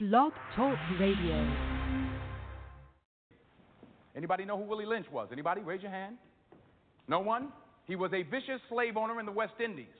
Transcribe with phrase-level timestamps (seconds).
[0.00, 1.46] Blog Talk Radio.
[4.16, 5.28] Anybody know who Willie Lynch was?
[5.30, 5.60] Anybody?
[5.60, 6.16] Raise your hand.
[7.06, 7.48] No one?
[7.84, 9.92] He was a vicious slave owner in the West Indies.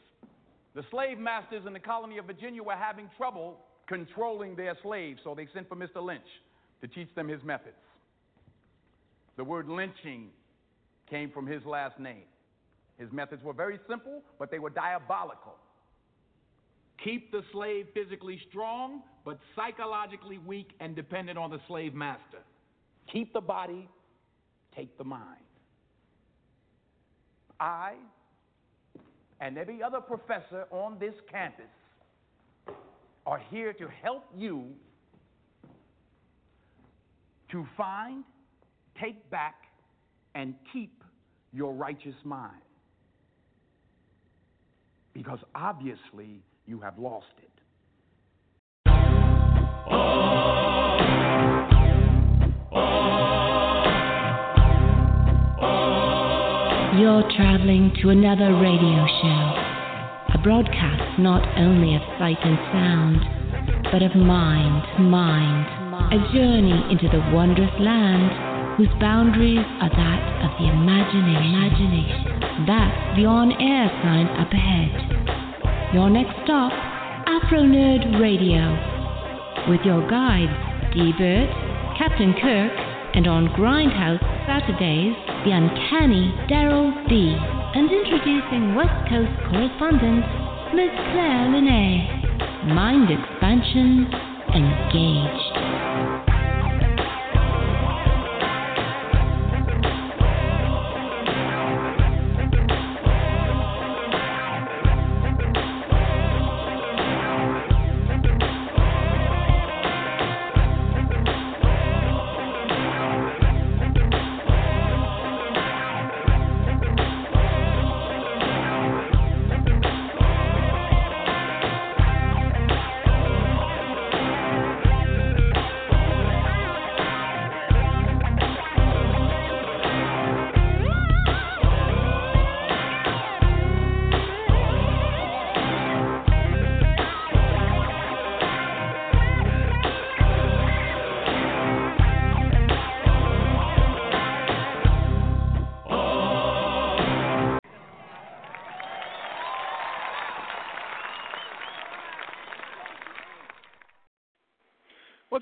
[0.75, 5.35] The slave masters in the colony of Virginia were having trouble controlling their slaves, so
[5.35, 6.03] they sent for Mr.
[6.03, 6.23] Lynch
[6.81, 7.77] to teach them his methods.
[9.37, 10.31] The word lynching
[11.11, 12.25] came from his last name.
[12.97, 15.57] His methods were very simple, but they were diabolical.
[17.05, 22.39] Keep the slave physically strong, but psychologically weak and dependent on the slave master.
[23.13, 23.89] Keep the body,
[24.77, 25.25] take the mind.
[27.59, 27.95] I
[29.41, 31.65] and every other professor on this campus
[33.27, 34.67] are here to help you
[37.51, 38.25] to find,
[39.01, 39.55] take back,
[40.35, 41.03] and keep
[41.53, 42.63] your righteous mind.
[45.13, 47.51] Because obviously you have lost it.
[56.97, 59.43] You're traveling to another radio show,
[60.33, 63.19] a broadcast not only of sight and sound,
[63.91, 65.67] but of mind, mind,
[66.15, 71.51] a journey into the wondrous land whose boundaries are that of the imagination.
[71.51, 72.67] imagination.
[72.67, 75.40] That's the on-air sign up ahead.
[75.93, 76.71] Your next stop,
[77.27, 78.63] Afro Nerd Radio,
[79.69, 80.55] with your guides
[80.95, 81.11] D.
[81.19, 81.51] Burt,
[81.99, 82.71] Captain Kirk,
[83.15, 87.35] and on Grindhouse Saturdays, the uncanny Daryl B.
[87.75, 90.23] And introducing West Coast correspondent,
[90.79, 92.71] Miss Claire Linnae.
[92.71, 94.07] Mind expansion
[94.55, 95.50] engaged.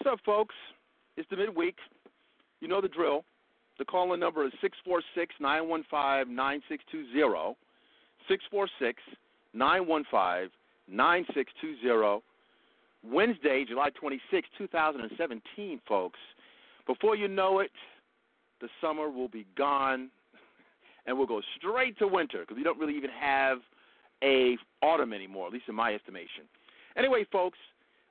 [0.08, 0.54] Up, folks?
[1.16, 1.76] It's the midweek.
[2.60, 3.24] You know the drill.
[3.78, 7.56] The call in number is 646 915 9620.
[8.26, 9.02] 646
[9.54, 10.50] 915
[10.88, 12.22] 9620.
[13.04, 16.19] Wednesday, July 26, 2017, folks.
[16.86, 17.70] Before you know it,
[18.60, 20.10] the summer will be gone
[21.06, 23.58] and we'll go straight to winter because we don't really even have
[24.25, 26.48] a autumn anymore, at least in my estimation.
[26.96, 27.58] Anyway, folks,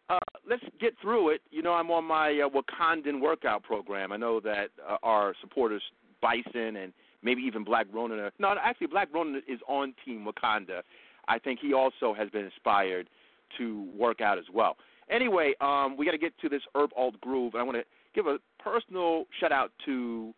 [0.09, 0.19] uh,
[0.50, 1.41] let's get through it.
[1.51, 4.12] You know, I'm on my uh, Wakandan workout program.
[4.12, 5.81] I know that uh, our supporters,
[6.22, 10.81] Bison and maybe even Black Ronan, are, no, actually, Black Ronan is on Team Wakanda.
[11.28, 13.09] I think he also has been inspired
[13.57, 14.78] to work out as well.
[15.09, 18.28] Anyway, um, we got to get to this Herb Alt Groove, I want to give
[18.28, 20.34] a personal shout out to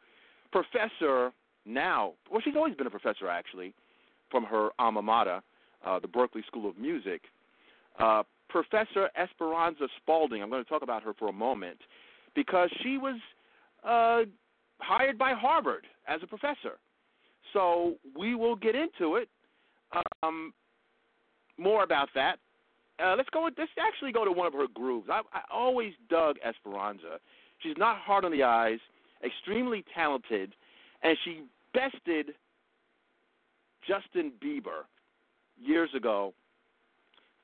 [0.51, 1.31] Professor
[1.65, 2.13] now.
[2.31, 3.73] Well, she's always been a professor actually,
[4.29, 5.41] from her alma mater,
[5.85, 7.21] uh, the Berklee School of Music.
[7.99, 10.41] Uh, Professor Esperanza Spalding.
[10.41, 11.77] I'm going to talk about her for a moment
[12.35, 13.19] because she was
[13.83, 14.29] uh,
[14.79, 16.77] hired by Harvard as a professor.
[17.53, 19.29] So we will get into it.
[20.23, 20.53] Um,
[21.57, 22.37] more about that.
[23.03, 23.43] Uh, let's go.
[23.57, 25.07] Let's actually go to one of her grooves.
[25.09, 27.19] I, I always dug Esperanza.
[27.59, 28.79] She's not hard on the eyes,
[29.23, 30.53] extremely talented,
[31.01, 31.43] and she
[31.73, 32.33] bested
[33.87, 34.83] Justin Bieber
[35.57, 36.33] years ago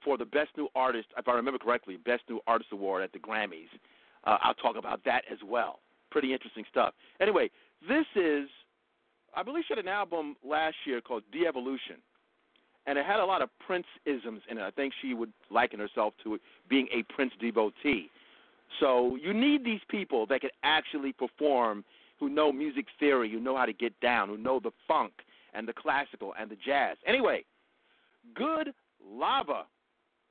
[0.05, 3.19] for the Best New Artist, if I remember correctly, Best New Artist Award at the
[3.19, 3.67] Grammys.
[4.23, 5.79] Uh, I'll talk about that as well.
[6.11, 6.93] Pretty interesting stuff.
[7.19, 7.49] Anyway,
[7.89, 8.47] this is,
[9.35, 11.97] I believe she had an album last year called De-Evolution,
[12.87, 14.61] and it had a lot of Prince isms in it.
[14.61, 16.39] I think she would liken herself to
[16.69, 18.09] being a Prince devotee.
[18.79, 21.83] So you need these people that can actually perform,
[22.19, 25.13] who know music theory, who know how to get down, who know the funk
[25.53, 26.97] and the classical and the jazz.
[27.07, 27.43] Anyway,
[28.35, 29.65] good lava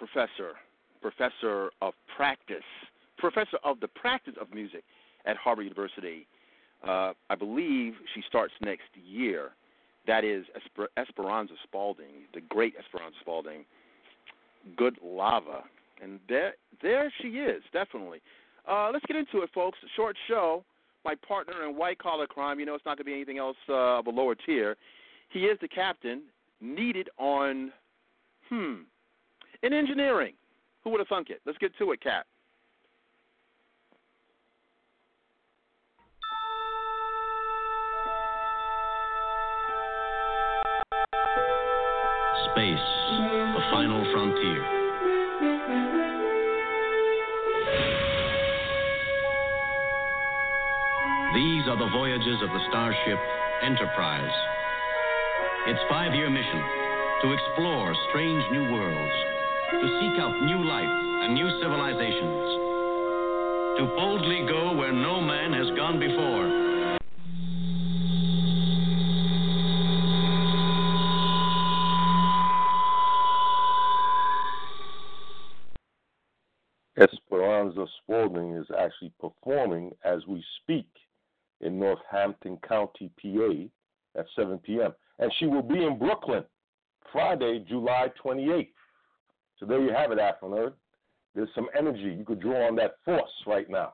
[0.00, 0.56] professor,
[1.02, 2.68] professor of practice,
[3.18, 4.82] professor of the practice of music
[5.26, 6.26] at Harvard University.
[6.82, 9.50] Uh, I believe she starts next year.
[10.06, 13.64] That is Esper- Esperanza Spalding, the great Esperanza Spalding.
[14.76, 15.64] Good lava,
[16.02, 18.20] and there, there she is, definitely.
[18.68, 19.78] Uh, let's get into it, folks.
[19.96, 20.64] Short show.
[21.04, 22.60] My partner in white collar crime.
[22.60, 24.76] You know, it's not going to be anything else uh, of a lower tier.
[25.30, 26.22] He is the captain,
[26.60, 27.72] needed on,
[28.48, 28.82] hmm,
[29.62, 30.34] in engineering.
[30.84, 31.40] Who would have thunk it?
[31.44, 32.26] Let's get to it, Cat.
[42.52, 42.88] Space,
[43.54, 44.80] the final frontier.
[51.34, 53.18] These are the voyages of the starship
[53.62, 54.32] Enterprise.
[55.66, 56.62] Its five year mission
[57.22, 59.39] to explore strange new worlds
[59.70, 60.88] to seek out new life
[61.22, 62.58] and new civilizations,
[63.78, 66.70] to boldly go where no man has gone before.
[76.98, 80.88] Esperanza Spalding is actually performing as we speak
[81.60, 84.92] in Northampton County, PA at 7 p.m.
[85.18, 86.44] And she will be in Brooklyn
[87.12, 88.68] Friday, July 28th.
[89.60, 90.72] So there you have it, Afro
[91.34, 92.16] There's some energy.
[92.18, 93.92] You could draw on that force right now.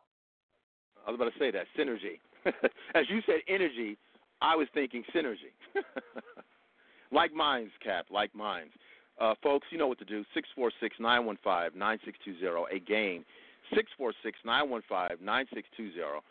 [1.06, 2.20] I was about to say that synergy.
[2.94, 3.99] As you said, energy.
[4.40, 5.52] I was thinking synergy.
[7.12, 8.06] like minds, Cap.
[8.11, 8.73] Like minds.
[9.20, 10.25] Uh, folks, you know what to do.
[10.35, 12.66] Six four six nine one five nine six two zero.
[12.75, 13.25] Again,
[13.75, 16.23] six four six nine one five nine six two zero.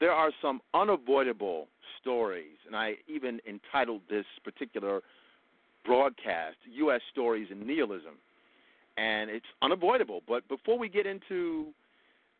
[0.00, 1.66] There are some unavoidable
[2.00, 5.02] stories, and I even entitled this particular
[5.84, 7.00] broadcast "U.S.
[7.10, 8.14] Stories in Nihilism,"
[8.98, 10.22] and it's unavoidable.
[10.26, 11.68] But before we get into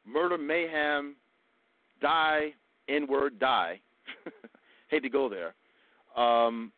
[0.06, 1.14] murder, mayhem,
[2.00, 2.52] die,
[2.88, 3.80] N-word, die.
[4.90, 5.54] Hate to go there.
[6.22, 6.72] Um,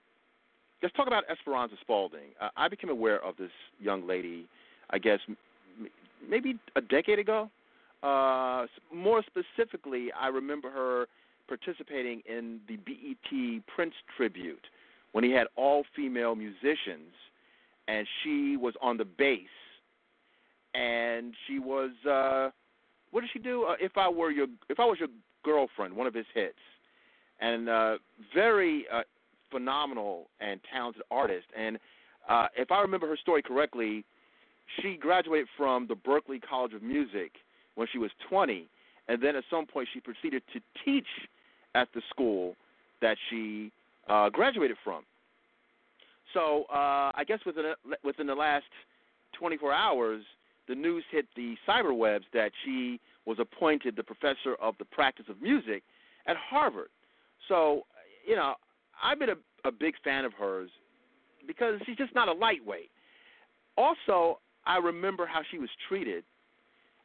[0.83, 2.35] let's talk about Esperanza Spalding.
[2.41, 4.47] Uh, I became aware of this young lady,
[4.91, 5.37] I guess, m-
[6.29, 7.51] maybe a decade ago.
[8.03, 11.07] Uh, more specifically, I remember her
[11.49, 14.67] participating in the BET Prince tribute
[15.13, 17.13] when he had all female musicians,
[17.89, 19.49] and she was on the bass,
[20.75, 22.51] and she was uh,
[23.11, 23.65] what did she do?
[23.65, 25.09] Uh, if I were your if I was your
[25.45, 26.59] girlfriend, one of his hits,
[27.41, 27.99] and uh,
[28.35, 29.03] very uh,
[29.51, 31.47] phenomenal and talented artist.
[31.57, 31.79] And
[32.29, 34.05] uh, if I remember her story correctly,
[34.81, 37.33] she graduated from the Berklee College of Music
[37.75, 38.69] when she was 20,
[39.09, 41.07] and then at some point she proceeded to teach
[41.75, 42.55] at the school
[43.01, 43.73] that she
[44.09, 45.03] uh, graduated from.
[46.35, 47.73] So uh, I guess within
[48.05, 48.67] within the last
[49.39, 50.23] 24 hours,
[50.71, 55.43] the news hit the cyberwebs that she was appointed the professor of the practice of
[55.43, 55.83] music
[56.27, 56.89] at Harvard.
[57.49, 57.83] So,
[58.27, 58.55] you know,
[59.03, 60.71] I've been a, a big fan of hers
[61.47, 62.91] because she's just not a lightweight.
[63.77, 66.23] Also, I remember how she was treated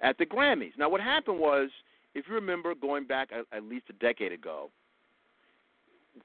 [0.01, 0.73] at the Grammys.
[0.77, 1.69] Now, what happened was,
[2.13, 4.69] if you remember going back at, at least a decade ago,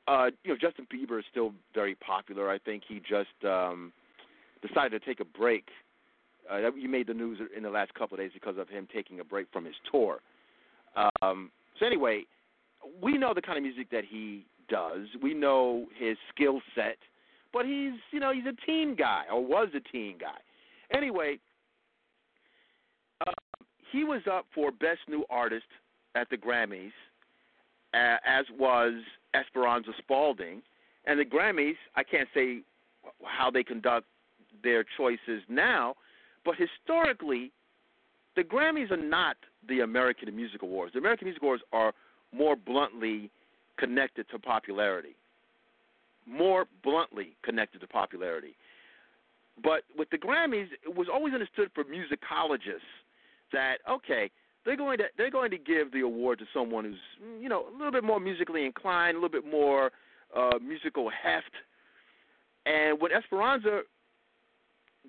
[0.07, 2.51] uh, you know, Justin Bieber is still very popular.
[2.51, 3.93] I think he just um,
[4.67, 5.69] decided to take a break.
[6.51, 9.21] Uh, you made the news in the last couple of days because of him taking
[9.21, 10.19] a break from his tour.
[11.23, 12.25] Um, so anyway,
[13.03, 15.07] we know the kind of music that he does.
[15.23, 16.99] We know his skill set,
[17.53, 20.39] but he's you know he's a teen guy or was a teen guy.
[20.97, 21.39] Anyway,
[23.27, 23.33] uh,
[23.93, 25.67] he was up for Best New Artist
[26.15, 26.93] at the Grammys,
[27.95, 28.95] uh, as was
[29.35, 30.63] Esperanza Spalding.
[31.07, 32.61] And the Grammys, I can't say
[33.25, 34.07] how they conduct
[34.63, 35.95] their choices now,
[36.45, 37.53] but historically,
[38.37, 39.37] the Grammys are not
[39.69, 40.93] the American Music Awards.
[40.93, 41.93] The American Music Awards are
[42.33, 43.31] more bluntly
[43.79, 45.17] connected to popularity.
[46.27, 48.55] More bluntly connected to popularity.
[49.63, 52.81] But with the Grammys, it was always understood for musicologists
[53.53, 54.31] that okay,
[54.65, 57.73] they're going to they're going to give the award to someone who's you know a
[57.77, 59.91] little bit more musically inclined, a little bit more
[60.37, 61.53] uh, musical heft.
[62.67, 63.81] And when Esperanza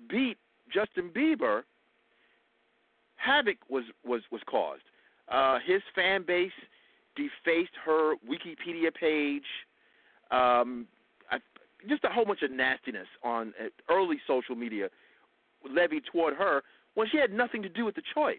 [0.08, 0.38] beat
[0.72, 1.62] Justin Bieber,
[3.16, 4.82] havoc was was was caused.
[5.28, 6.52] Uh, his fan base
[7.16, 9.44] defaced her Wikipedia page.
[10.30, 10.86] Um,
[11.30, 11.38] I,
[11.88, 14.88] just a whole bunch of nastiness on uh, early social media
[15.68, 16.62] levied toward her
[16.94, 18.36] when she had nothing to do with the choice.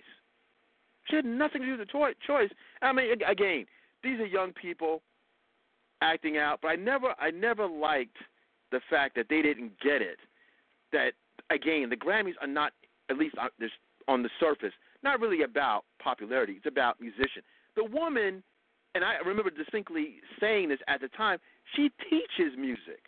[1.10, 2.50] She had nothing to do with the choice.
[2.82, 3.66] I mean, again,
[4.04, 5.02] these are young people
[6.02, 8.18] acting out, but I never, I never liked
[8.72, 10.18] the fact that they didn't get it.
[10.92, 11.14] That
[11.50, 12.74] again, the Grammys are not,
[13.10, 13.36] at least
[14.08, 14.74] on, the surface,
[15.04, 16.54] not really about popularity.
[16.54, 17.42] It's about musician.
[17.76, 18.44] The woman
[18.96, 21.40] and I remember distinctly saying this at the time,
[21.76, 23.02] she teaches music.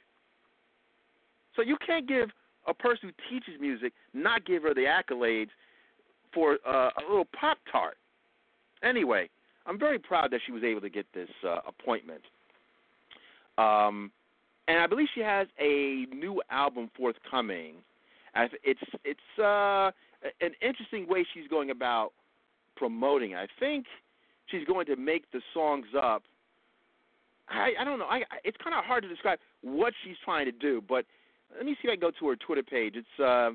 [1.56, 2.30] So you can't give
[2.68, 5.50] a person who teaches music not give her the accolades
[6.34, 7.98] for uh, a little pop tart.
[8.84, 9.30] Anyway,
[9.66, 12.22] I'm very proud that she was able to get this uh, appointment.
[13.58, 14.12] Um,
[14.68, 17.76] and I believe she has a new album forthcoming.
[18.36, 19.92] It's it's uh,
[20.42, 22.12] an interesting way she's going about
[22.76, 23.36] promoting.
[23.36, 23.86] I think
[24.48, 26.24] she's going to make the songs up.
[27.48, 28.06] I, I don't know.
[28.06, 31.06] I, it's kind of hard to describe what she's trying to do, but
[31.56, 32.96] let me see if I can go to her Twitter page.
[32.96, 33.52] It's uh,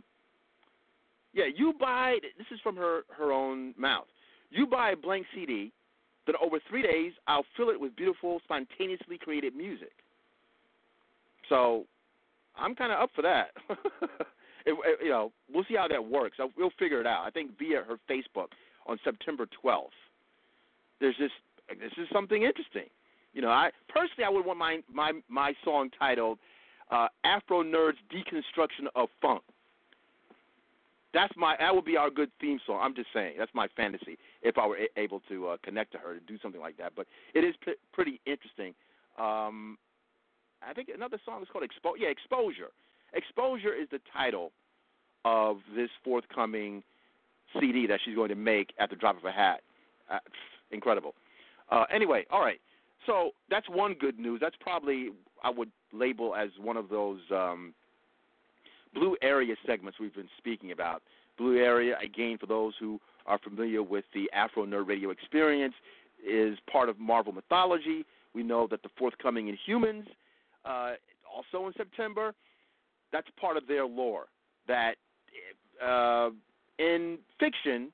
[1.32, 2.18] yeah, you buy.
[2.38, 4.06] This is from her her own mouth.
[4.50, 5.72] You buy a blank CD,
[6.26, 9.92] then over three days I'll fill it with beautiful, spontaneously created music.
[11.48, 11.84] So,
[12.56, 13.50] I'm kind of up for that.
[14.66, 16.38] it, it, you know, we'll see how that works.
[16.56, 17.24] We'll figure it out.
[17.26, 18.48] I think via her Facebook
[18.86, 19.88] on September 12th
[21.00, 21.30] there's this
[21.68, 22.88] this is something interesting.
[23.32, 26.38] You know, I personally I would want my my my song titled
[26.90, 29.42] uh, Afro Nerds Deconstruction of Funk.
[31.12, 32.80] That's my that would be our good theme song.
[32.82, 36.14] I'm just saying that's my fantasy if I were able to uh, connect to her
[36.14, 36.92] to do something like that.
[36.94, 38.74] But it is p- pretty interesting.
[39.18, 39.78] Um,
[40.62, 42.70] I think another song is called Expo- yeah Exposure.
[43.14, 44.52] Exposure is the title
[45.24, 46.82] of this forthcoming
[47.58, 49.60] CD that she's going to make at the drop of a hat.
[50.10, 50.18] Uh,
[50.70, 51.14] incredible.
[51.70, 52.60] Uh, anyway, all right.
[53.06, 54.40] So that's one good news.
[54.40, 55.10] That's probably
[55.42, 57.74] I would label as one of those um,
[58.94, 61.02] blue area segments we've been speaking about.
[61.38, 65.74] Blue area, again, for those who are familiar with the Afro Nerd Radio experience,
[66.26, 68.04] is part of Marvel mythology.
[68.34, 70.06] We know that the forthcoming Inhumans,
[70.64, 70.92] uh,
[71.34, 72.34] also in September,
[73.12, 74.26] that's part of their lore.
[74.68, 74.96] That
[75.84, 76.30] uh,
[76.78, 77.90] in fiction,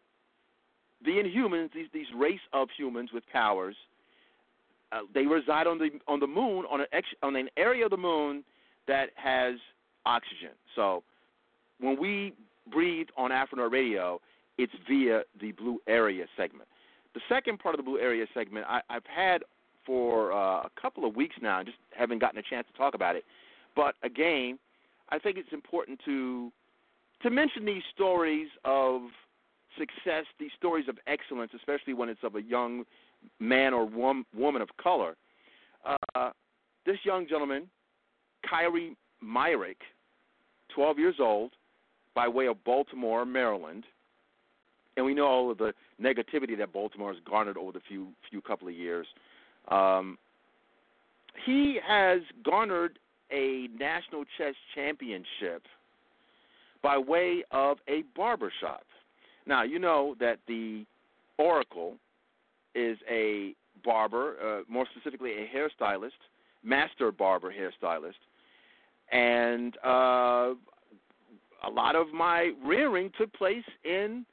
[1.04, 3.76] the Inhumans, these these race of humans with powers,
[4.92, 7.90] uh, they reside on the on the moon on an ex, on an area of
[7.90, 8.44] the moon
[8.86, 9.54] that has
[10.04, 10.50] oxygen.
[10.74, 11.02] So
[11.80, 12.32] when we
[12.70, 14.20] breathe on Afro Radio,
[14.58, 16.68] it's via the Blue Area segment.
[17.14, 19.42] The second part of the Blue Area segment I, I've had
[19.84, 23.14] for uh, a couple of weeks now, just haven't gotten a chance to talk about
[23.16, 23.24] it.
[23.74, 24.58] But again,
[25.10, 26.52] I think it's important to
[27.22, 29.02] to mention these stories of
[29.78, 32.84] success, these stories of excellence, especially when it's of a young
[33.40, 35.16] man or wom- woman of color.
[36.14, 36.30] Uh,
[36.84, 37.68] this young gentleman,
[38.48, 39.78] Kyrie Myrick,
[40.74, 41.52] 12 years old,
[42.14, 43.84] by way of Baltimore, Maryland,
[44.96, 48.40] and we know all of the negativity that Baltimore has garnered over the few few
[48.40, 49.06] couple of years.
[49.68, 50.18] Um,
[51.44, 52.98] he has garnered
[53.32, 55.62] a national chess championship
[56.82, 58.84] by way of a barbershop.
[59.46, 60.84] Now, you know that the
[61.38, 61.96] Oracle
[62.74, 63.54] is a
[63.84, 66.10] barber, uh, more specifically a hairstylist,
[66.62, 68.14] master barber hairstylist,
[69.12, 70.54] and uh,
[71.64, 74.24] a lot of my rearing took place in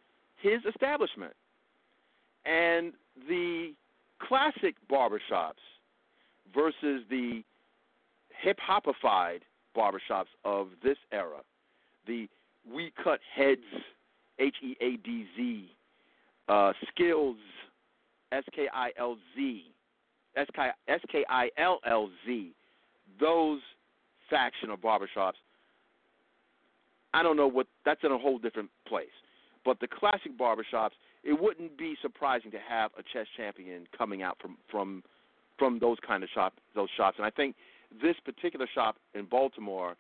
[0.41, 1.33] his establishment.
[2.45, 2.93] And
[3.27, 3.73] the
[4.19, 5.63] classic barbershops
[6.53, 7.43] versus the
[8.43, 9.41] hip hopified
[9.75, 11.39] barbershops of this era,
[12.05, 12.27] the
[12.71, 13.62] we cut heads,
[14.39, 15.71] H E A D Z,
[16.50, 17.38] uh, skills,
[18.31, 19.63] S K I L Z,
[20.38, 22.51] S K I L L Z,
[23.19, 23.60] those
[24.29, 25.34] faction of barbershops.
[27.13, 29.08] I don't know what that's in a whole different place.
[29.65, 30.91] But the classic barbershops,
[31.23, 35.03] it wouldn't be surprising to have a chess champion coming out from from
[35.58, 37.15] from those kind of shop those shops.
[37.17, 37.56] And I think
[38.01, 39.95] this particular shop in Baltimore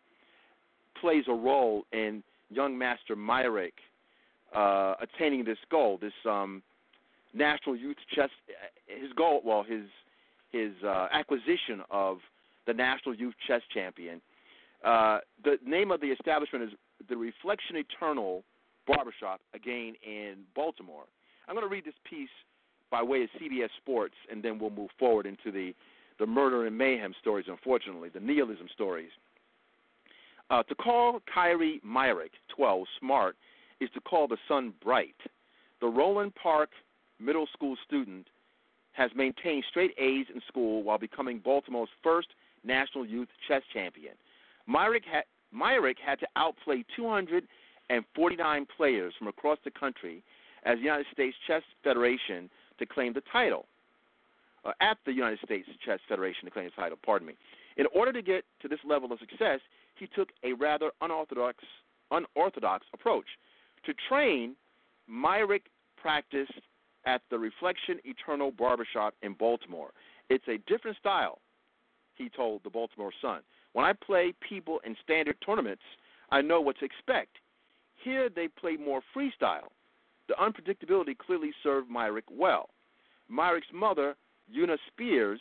[0.99, 3.73] plays a role in young master Myrick
[4.55, 6.61] uh, attaining this goal, this um,
[7.33, 8.29] national youth chess.
[8.87, 9.85] His goal, well, his
[10.51, 12.19] his uh, acquisition of
[12.67, 14.21] the national youth chess champion.
[14.85, 16.71] Uh, the name of the establishment is
[17.09, 18.43] the Reflection Eternal
[18.87, 21.05] Barbershop, again in Baltimore.
[21.47, 22.29] I'm going to read this piece
[22.91, 25.73] by way of CBS Sports, and then we'll move forward into the,
[26.23, 29.09] the murder and mayhem stories, unfortunately, the nihilism stories.
[30.49, 33.35] Uh, to call Kyrie Myrick, 12, smart
[33.81, 35.17] is to call the sun bright.
[35.81, 36.69] The Roland Park
[37.19, 38.27] middle school student
[38.93, 42.29] has maintained straight A's in school while becoming Baltimore's first
[42.63, 44.13] national youth chess champion.
[44.65, 50.23] Myrick had, Myrick had to outplay 249 players from across the country
[50.63, 53.65] as the United States Chess Federation to claim the title.
[54.65, 57.33] Uh, at the United States Chess Federation to claim the title, pardon me.
[57.75, 59.59] In order to get to this level of success,
[59.95, 61.57] he took a rather unorthodox,
[62.11, 63.25] unorthodox approach.
[63.85, 64.55] To train,
[65.07, 65.63] Myrick
[65.97, 66.53] practiced
[67.05, 69.91] at the Reflection Eternal Barbershop in Baltimore.
[70.29, 71.39] It's a different style,
[72.15, 73.41] he told the Baltimore Sun.
[73.73, 75.81] When I play people in standard tournaments,
[76.31, 77.37] I know what to expect.
[78.03, 79.69] Here they play more freestyle.
[80.29, 82.69] The unpredictability clearly served Myrick well.
[83.29, 84.15] Myrick's mother,
[84.55, 85.39] Una Spears,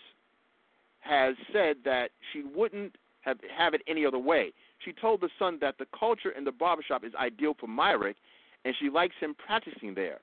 [1.00, 4.52] has said that she wouldn't have, have it any other way.
[4.84, 8.16] She told the Sun that the culture in the barbershop is ideal for Myrick,
[8.64, 10.20] and she likes him practicing there.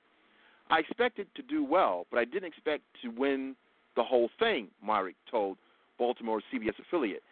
[0.70, 3.56] I expected to do well, but I didn't expect to win
[3.96, 5.58] the whole thing, Myrick told
[5.98, 7.22] Baltimore's CBS affiliate.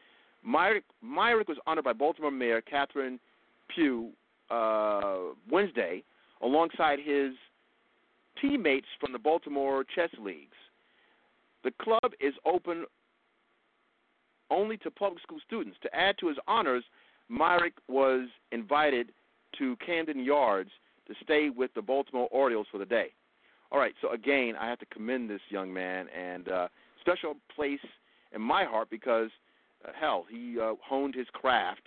[0.44, 3.18] Myrick, Myrick was honored by Baltimore Mayor Catherine
[3.74, 4.11] Pugh
[4.50, 5.18] uh,
[5.50, 6.02] Wednesday
[6.42, 7.32] alongside his
[8.40, 10.56] teammates from the Baltimore chess leagues.
[11.64, 12.84] The club is open
[14.50, 15.78] only to public school students.
[15.82, 16.84] To add to his honors,
[17.28, 19.12] Myrick was invited
[19.58, 20.70] to Camden Yards
[21.06, 23.08] to stay with the Baltimore Orioles for the day.
[23.70, 26.68] All right, so again, I have to commend this young man and uh,
[27.00, 27.80] special place
[28.34, 29.30] in my heart because
[29.84, 31.82] uh, hell, he uh, honed his craft,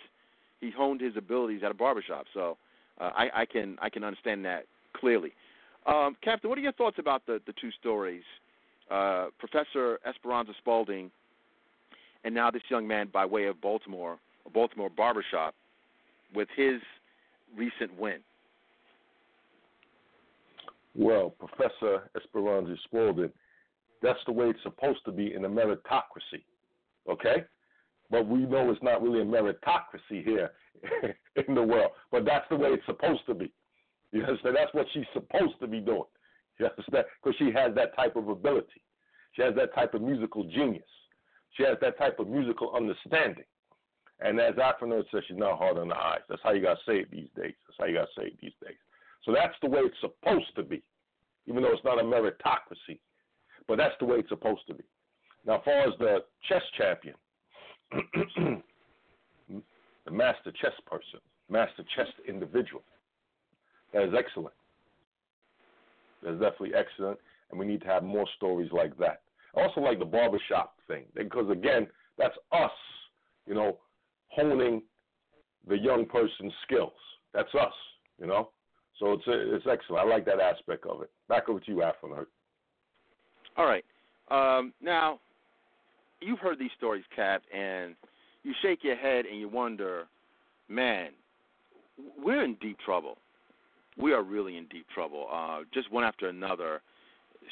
[0.60, 2.26] he honed his abilities at a barbershop.
[2.34, 2.58] So
[3.00, 5.34] uh, I, I can I can understand that clearly.
[5.88, 8.24] Um, Captain, what are your thoughts about the the two stories,
[8.92, 11.10] uh, Professor Esperanza Spalding,
[12.24, 15.56] and now this young man by way of Baltimore, a Baltimore barbershop,
[16.36, 16.82] with his
[17.56, 18.20] recent win?
[20.96, 23.32] Well, Professor Esperanza Spalding
[24.02, 26.44] That's the way it's supposed to be in a meritocracy.
[27.10, 27.46] Okay?
[28.10, 30.52] But we know it's not really a meritocracy here
[31.48, 31.92] in the world.
[32.12, 33.52] But that's the way it's supposed to be.
[34.12, 34.58] You understand?
[34.58, 36.04] That's what she's supposed to be doing.
[36.62, 37.06] You understand?
[37.24, 38.82] Because she has that type of ability.
[39.34, 40.84] She has that type of musical genius.
[41.58, 43.46] She has that type of musical understanding.
[44.20, 46.20] And as Afro says, she's not hard on the eyes.
[46.30, 47.56] That's how you got to say it these days.
[47.66, 48.78] That's how you got to say it these days.
[49.26, 50.84] So that's the way it's supposed to be,
[51.48, 53.00] even though it's not a meritocracy.
[53.68, 54.84] But that's the way it's supposed to be.
[55.46, 57.16] Now, as far as the chess champion,
[60.06, 61.20] the master chess person,
[61.50, 62.84] master chess individual,
[63.94, 64.54] that is excellent.
[66.22, 69.22] That's definitely excellent, and we need to have more stories like that.
[69.56, 72.72] I also like the barbershop thing because again, that's us,
[73.46, 73.78] you know,
[74.30, 74.82] honing
[75.68, 76.94] the young person's skills.
[77.34, 77.74] That's us,
[78.20, 78.50] you know.
[79.00, 80.06] So it's it's excellent.
[80.06, 81.10] I like that aspect of it.
[81.28, 82.26] Back over to you, Afro.
[83.58, 83.84] All right.
[84.30, 85.20] Um, now,
[86.22, 87.96] you've heard these stories, Cap, and
[88.44, 90.08] you shake your head and you wonder,
[90.70, 91.10] man,
[92.24, 93.18] we're in deep trouble.
[93.98, 95.28] We are really in deep trouble.
[95.32, 96.82] Uh, just one after another.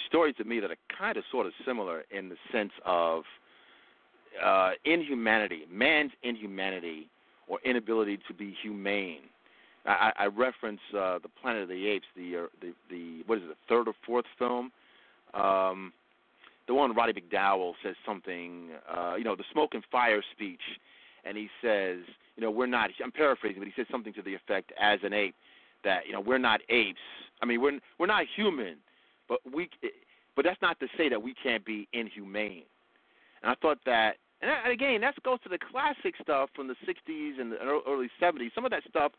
[0.08, 3.23] Stories to me that are kind of sort of similar in the sense of
[4.43, 7.08] uh, inhumanity, man's inhumanity
[7.47, 9.21] or inability to be humane.
[9.86, 13.45] I, I reference uh, the Planet of the Apes, the uh, the the what is
[13.45, 14.71] it, the third or fourth film.
[15.34, 15.93] Um,
[16.67, 20.62] the one Roddy McDowall says something, uh, you know, the smoke and fire speech,
[21.25, 21.97] and he says,
[22.36, 22.91] you know, we're not.
[23.04, 25.34] I'm paraphrasing, but he says something to the effect, as an ape,
[25.84, 27.00] that you know we're not apes.
[27.42, 28.78] I mean, we're we're not human,
[29.28, 29.70] but we,
[30.36, 32.63] but that's not to say that we can't be inhumane.
[33.42, 37.39] And I thought that, and again, that goes to the classic stuff from the '60s
[37.39, 38.54] and the early '70s.
[38.54, 39.12] Some of that stuff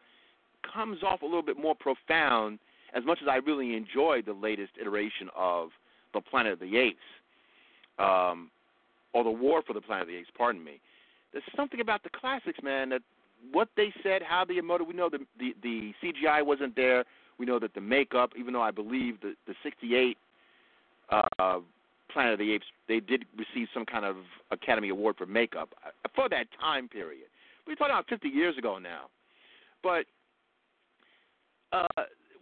[0.73, 2.59] comes off a little bit more profound.
[2.92, 5.68] As much as I really enjoyed the latest iteration of
[6.12, 6.99] the Planet of the Apes,
[8.01, 8.51] um,
[9.12, 10.81] or the War for the Planet of the Apes, pardon me.
[11.33, 12.88] There's something about the classics, man.
[12.88, 13.03] That
[13.53, 14.87] what they said, how they emoted.
[14.87, 17.05] We know the the, the CGI wasn't there.
[17.38, 20.16] We know that the makeup, even though I believe the the '68
[21.11, 21.61] uh,
[22.12, 24.16] Planet of the Apes, they did receive some kind of
[24.50, 27.26] Academy Award for makeup uh, for that time period.
[27.66, 29.05] We're talking about 50 years ago now,
[29.83, 30.07] but
[31.72, 31.87] uh,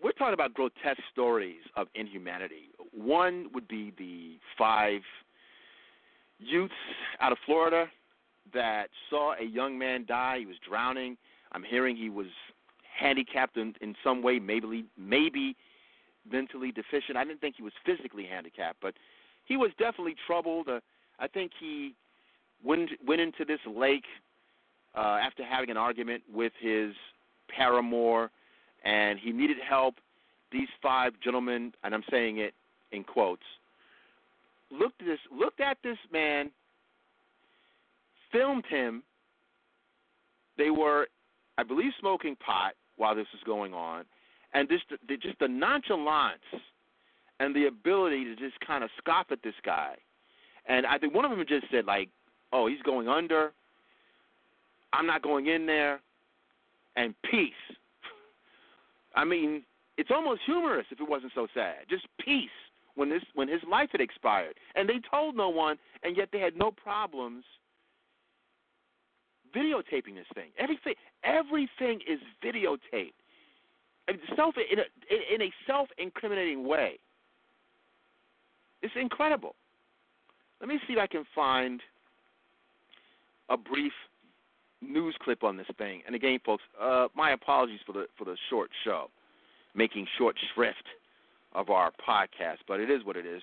[0.02, 2.70] we're talking about grotesque stories of inhumanity.
[2.92, 5.02] One would be the five
[6.38, 6.72] youths
[7.20, 7.86] out of Florida
[8.54, 10.38] that saw a young man die.
[10.40, 11.16] He was drowning.
[11.52, 12.26] I'm hearing he was
[12.98, 15.56] handicapped in, in some way, maybe maybe
[16.30, 17.16] mentally deficient.
[17.16, 18.94] I didn't think he was physically handicapped, but
[19.44, 20.68] he was definitely troubled.
[20.68, 20.80] Uh,
[21.18, 21.94] I think he
[22.62, 24.04] went went into this lake
[24.94, 26.94] uh, after having an argument with his
[27.48, 28.30] paramour
[28.84, 29.96] and he needed help.
[30.50, 32.54] These five gentlemen, and I'm saying it
[32.92, 33.42] in quotes,
[34.70, 36.50] looked this looked at this man,
[38.32, 39.02] filmed him.
[40.56, 41.08] They were,
[41.56, 44.04] I believe, smoking pot while this was going on,
[44.54, 46.40] and just the, just the nonchalance
[47.40, 49.94] and the ability to just kind of scoff at this guy.
[50.66, 52.08] And I think one of them just said like,
[52.52, 53.52] "Oh, he's going under.
[54.92, 56.00] I'm not going in there."
[56.96, 57.52] And peace.
[59.14, 59.62] I mean,
[59.96, 61.76] it's almost humorous if it wasn't so sad.
[61.88, 62.50] Just peace
[62.96, 66.40] when this when his life had expired, and they told no one, and yet they
[66.40, 67.44] had no problems
[69.54, 70.50] videotaping this thing.
[70.58, 73.12] Everything everything is videotaped.
[74.36, 76.98] self in a in a self-incriminating way.
[78.82, 79.54] It's incredible.
[80.60, 81.80] Let me see if I can find
[83.48, 83.92] a brief
[84.80, 86.02] news clip on this thing.
[86.06, 89.10] And again, folks, uh, my apologies for the for the short show,
[89.74, 90.84] making short shrift
[91.54, 93.42] of our podcast, but it is what it is.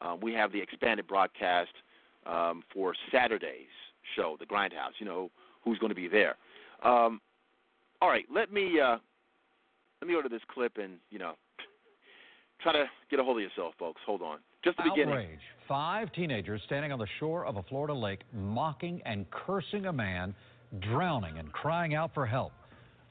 [0.00, 1.70] Uh, we have the expanded broadcast
[2.26, 3.72] um, for Saturday's
[4.14, 4.92] show, the Grindhouse.
[4.98, 5.30] You know
[5.66, 6.36] who's going to be there.
[6.82, 7.20] Um,
[8.00, 8.96] all right, let me uh,
[10.00, 11.32] let me order this clip and you know
[12.62, 14.00] try to get a hold of yourself, folks.
[14.06, 15.06] Hold on, just the Outrage.
[15.06, 15.38] beginning.
[15.68, 20.34] Five teenagers standing on the shore of a Florida lake, mocking and cursing a man
[20.80, 22.52] drowning and crying out for help.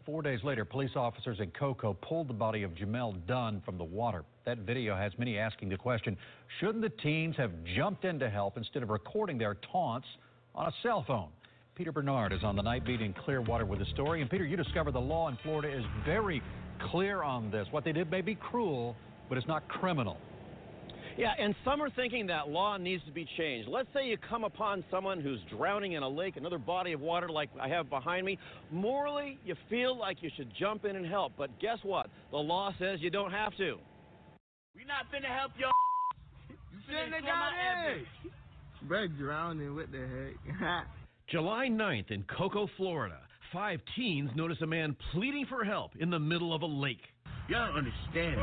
[0.05, 3.83] Four days later, police officers in Cocoa pulled the body of Jamel Dunn from the
[3.83, 4.23] water.
[4.45, 6.15] That video has many asking the question,
[6.59, 10.07] shouldn't the teens have jumped in to help instead of recording their taunts
[10.53, 11.29] on a cell phone?
[11.75, 14.21] Peter Bernard is on the night beat in Clearwater with a story.
[14.21, 16.41] And Peter, you discovered the law in Florida is very
[16.89, 17.67] clear on this.
[17.71, 18.95] What they did may be cruel,
[19.27, 20.17] but it's not criminal.
[21.17, 23.67] Yeah, and some are thinking that law needs to be changed.
[23.67, 27.27] Let's say you come upon someone who's drowning in a lake, another body of water
[27.27, 28.39] like I have behind me.
[28.71, 32.07] Morally, you feel like you should jump in and help, but guess what?
[32.31, 33.77] The law says you don't have to.
[34.75, 35.67] We're not finna help you.
[36.49, 37.51] You Shouldn't have got
[37.89, 38.88] in.
[38.88, 39.75] Bro, drowning.
[39.75, 40.07] What the
[40.59, 40.88] heck?
[41.27, 43.17] July 9th in Cocoa, Florida,
[43.51, 47.01] five teens notice a man pleading for help in the middle of a lake.
[47.49, 48.39] You don't understand.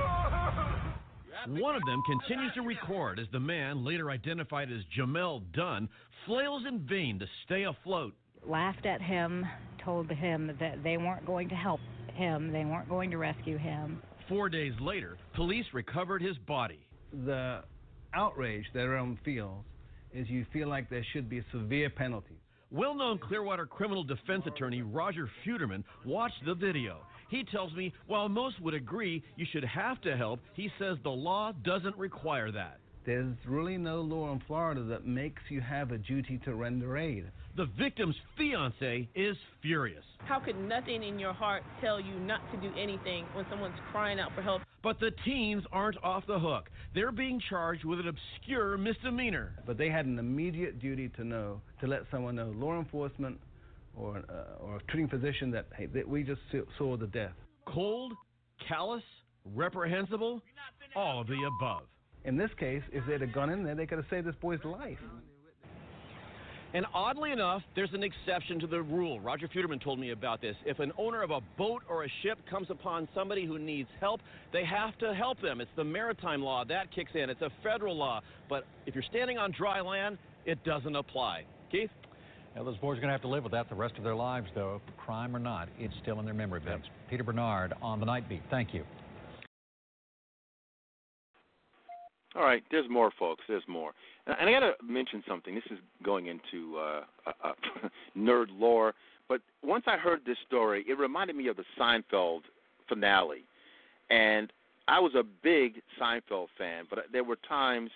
[1.63, 5.89] One of them continues to record as the man, later identified as Jamel Dunn,
[6.27, 8.15] flails in vain to stay afloat.
[8.45, 9.47] Laughed at him,
[9.85, 11.81] told him that they weren't going to help
[12.15, 14.03] him, they weren't going to rescue him.
[14.29, 16.85] Four days later, police recovered his body.
[17.27, 17.63] The
[18.13, 19.65] outrage that everyone feels
[20.13, 22.42] is you feel like there should be severe penalties.
[22.73, 27.01] Well known Clearwater criminal defense attorney Roger Futerman watched the video.
[27.29, 31.11] He tells me while most would agree you should have to help, he says the
[31.11, 32.79] law doesn't require that.
[33.05, 37.25] There's really no law in Florida that makes you have a duty to render aid.
[37.57, 40.05] The victim's fiance is furious.
[40.19, 44.21] How could nothing in your heart tell you not to do anything when someone's crying
[44.21, 44.63] out for help?
[44.85, 46.71] But the teens aren't off the hook.
[46.95, 49.55] They're being charged with an obscure misdemeanor.
[49.67, 53.39] But they had an immediate duty to know, to let someone know, law enforcement
[53.97, 56.41] or, uh, or a treating physician, that, hey, that we just
[56.79, 57.35] saw the death.
[57.67, 58.13] Cold,
[58.69, 59.03] callous,
[59.55, 60.41] reprehensible,
[60.95, 61.83] all of the above.
[62.25, 64.63] In this case, if they'd have gone in there, they could have saved this boy's
[64.65, 64.99] life.
[66.75, 69.21] And oddly enough, there's an exception to the rule.
[69.21, 70.57] Roger Futerman told me about this.
[70.65, 74.23] If an owner of a boat or a ship comes upon somebody who needs help,
[74.53, 75.61] they have to help them.
[75.61, 77.29] It's the maritime law that kicks in.
[77.29, 78.23] It's a federal law.
[78.49, 81.45] But if you're standing on dry land, it doesn't apply.
[81.71, 81.91] Keith?
[82.57, 84.15] Now, those boys are going to have to live with that the rest of their
[84.15, 84.81] lives, though.
[84.97, 86.87] Crime or not, it's still in their memory banks.
[87.11, 88.43] Peter Bernard on the Night Beat.
[88.51, 88.85] Thank you.
[92.35, 93.43] All right, there's more, folks.
[93.47, 93.93] There's more,
[94.27, 95.55] and I got to mention something.
[95.55, 98.95] This is going into uh, uh, uh, nerd lore,
[99.29, 102.41] but once I heard this story, it reminded me of the Seinfeld
[102.89, 103.45] finale,
[104.09, 104.51] and
[104.89, 107.91] I was a big Seinfeld fan, but there were times,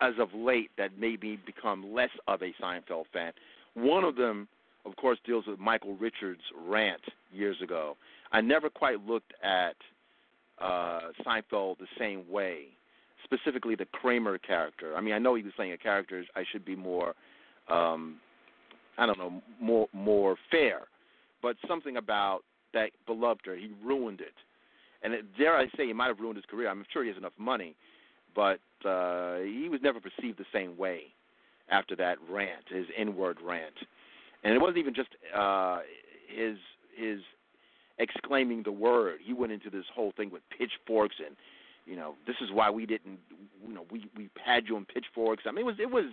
[0.00, 3.32] as of late, that made me become less of a Seinfeld fan.
[3.74, 4.46] One of them,
[4.86, 7.02] of course, deals with Michael Richards' rant
[7.32, 7.96] years ago.
[8.30, 9.74] I never quite looked at
[10.60, 12.68] uh, Seinfeld the same way
[13.32, 14.96] specifically the Kramer character.
[14.96, 16.24] I mean, I know he was playing a character.
[16.34, 17.14] I should be more,
[17.68, 18.16] um,
[18.96, 20.82] I don't know, more more fair.
[21.42, 22.40] But something about
[22.74, 24.34] that beloved her, he ruined it.
[25.02, 26.68] And it, dare I say, he might have ruined his career.
[26.68, 27.76] I'm sure he has enough money,
[28.34, 31.02] but uh, he was never perceived the same way
[31.70, 33.74] after that rant, his inward rant.
[34.42, 35.80] And it wasn't even just uh,
[36.28, 36.56] his
[36.96, 37.20] his
[37.98, 39.18] exclaiming the word.
[39.24, 41.36] He went into this whole thing with pitchforks and
[41.88, 43.18] you know, this is why we didn't,
[43.66, 45.44] you know, we we had you on pitchforks.
[45.46, 46.10] I mean, it was it was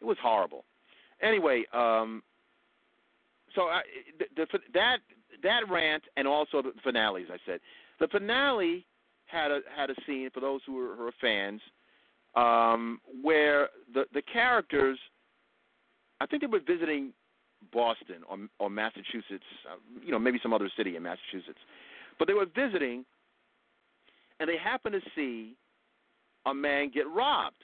[0.00, 0.64] it was horrible.
[1.20, 2.22] Anyway, um,
[3.54, 3.82] so I,
[4.18, 4.98] the, the that
[5.42, 7.60] that rant and also the finale, as I said,
[8.00, 8.86] the finale
[9.26, 11.60] had a had a scene for those who are, who are fans,
[12.34, 14.98] um, where the the characters,
[16.20, 17.12] I think they were visiting
[17.72, 21.58] Boston or or Massachusetts, uh, you know, maybe some other city in Massachusetts,
[22.18, 23.04] but they were visiting
[24.42, 25.54] and they happened to see
[26.46, 27.62] a man get robbed.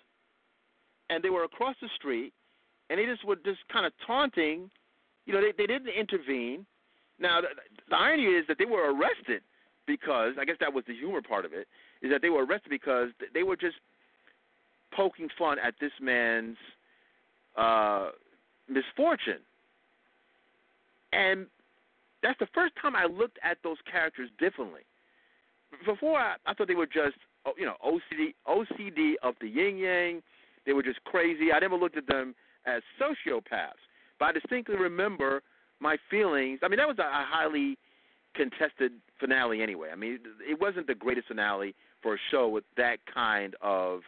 [1.10, 2.32] And they were across the street,
[2.88, 4.70] and they just were just kind of taunting.
[5.26, 6.64] You know, they, they didn't intervene.
[7.18, 7.48] Now, the,
[7.90, 9.42] the irony is that they were arrested
[9.88, 11.66] because I guess that was the humor part of it
[12.00, 13.76] is that they were arrested because they were just
[14.94, 16.56] poking fun at this man's
[17.56, 18.10] uh,
[18.68, 19.40] misfortune.
[21.12, 21.46] And
[22.22, 24.82] that's the first time I looked at those characters differently
[25.86, 29.76] before I, I thought they were just oh, you know OCD OCD of the yin
[29.78, 30.22] yang.
[30.66, 31.52] They were just crazy.
[31.52, 32.34] I never looked at them
[32.66, 33.80] as sociopaths,
[34.18, 35.42] but I distinctly remember
[35.80, 36.60] my feelings.
[36.62, 37.78] I mean, that was a, a highly
[38.34, 39.88] contested finale anyway.
[39.92, 44.00] I mean, it wasn't the greatest finale for a show with that kind of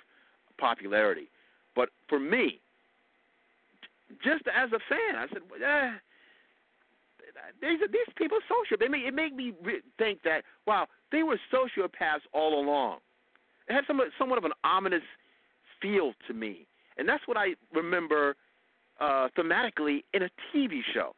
[0.58, 1.28] popularity.
[1.74, 2.60] But for me,
[4.22, 5.92] just as a fan, I said, eh,
[7.60, 8.76] these these people social.
[8.78, 9.54] They make it made me
[9.98, 12.98] think that wow, they were sociopaths all along.
[13.68, 15.02] It had some somewhat of an ominous
[15.80, 16.66] feel to me,
[16.98, 18.36] and that's what I remember
[19.00, 21.14] uh, thematically in a TV show.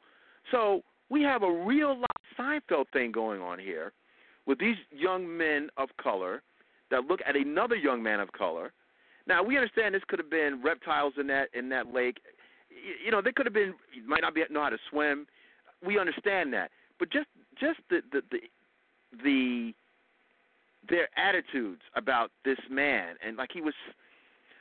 [0.51, 2.07] So we have a real life
[2.39, 3.93] Seinfeld thing going on here,
[4.47, 6.43] with these young men of color
[6.91, 8.73] that look at another young man of color.
[9.27, 12.19] Now we understand this could have been reptiles in that in that lake.
[13.05, 13.75] You know, they could have been
[14.07, 15.27] might not be know how to swim.
[15.85, 17.29] We understand that, but just
[17.61, 18.39] just the the the,
[19.25, 19.75] the
[20.89, 23.75] their attitudes about this man and like he was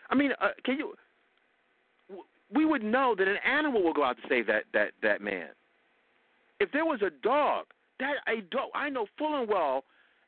[0.10, 0.94] I mean, uh, can you
[2.54, 5.50] we would know that an animal will go out to save that that that man.
[6.60, 7.66] If there was a dog,
[8.00, 9.84] that a dog I know full and well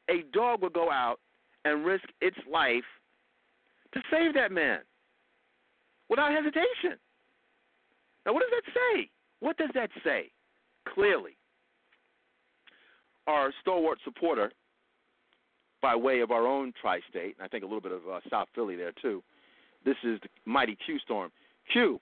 [0.10, 1.20] a dog would go out
[1.66, 2.84] and risk its life
[3.94, 4.80] to save that man
[6.10, 6.98] without hesitation.
[8.26, 9.10] Now, what does that say?
[9.40, 10.32] What does that say?
[10.94, 11.38] Clearly,
[13.28, 14.52] our stalwart supporter,
[15.82, 18.20] by way of our own tri state, and I think a little bit of uh,
[18.30, 19.24] South Philly there too,
[19.86, 21.32] this is the mighty Q Storm.
[21.72, 22.00] Q,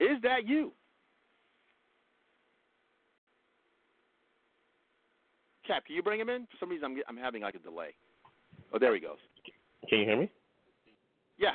[0.00, 0.72] is that you?
[5.66, 6.42] Cap, can you bring him in?
[6.42, 7.90] For some reason, I'm, I'm having like a delay.
[8.72, 9.18] Oh, there he goes.
[9.88, 10.30] Can you hear me?
[11.38, 11.52] Yeah.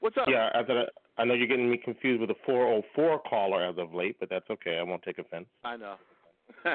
[0.00, 0.26] What's up?
[0.28, 3.94] Yeah, I, thought I know you're getting me confused with a 404 caller as of
[3.94, 4.78] late, but that's okay.
[4.78, 5.46] I won't take offense.
[5.64, 5.94] I know.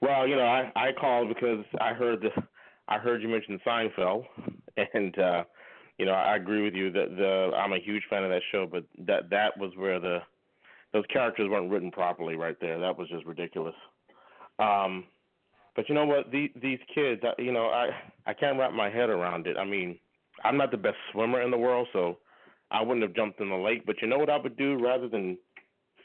[0.00, 2.30] well, you know, I I called because I heard the
[2.88, 4.24] I heard you mention Seinfeld,
[4.94, 5.44] and uh,
[5.98, 8.66] you know, I agree with you that the I'm a huge fan of that show,
[8.70, 10.18] but that that was where the
[10.92, 12.78] those characters weren't written properly right there.
[12.78, 13.74] That was just ridiculous.
[14.58, 15.04] Um,
[15.76, 16.30] but you know what?
[16.30, 17.90] These these kids, you know, I
[18.26, 19.56] I can't wrap my head around it.
[19.56, 19.98] I mean,
[20.44, 22.18] I'm not the best swimmer in the world, so
[22.70, 23.84] I wouldn't have jumped in the lake.
[23.86, 25.38] But you know what I would do rather than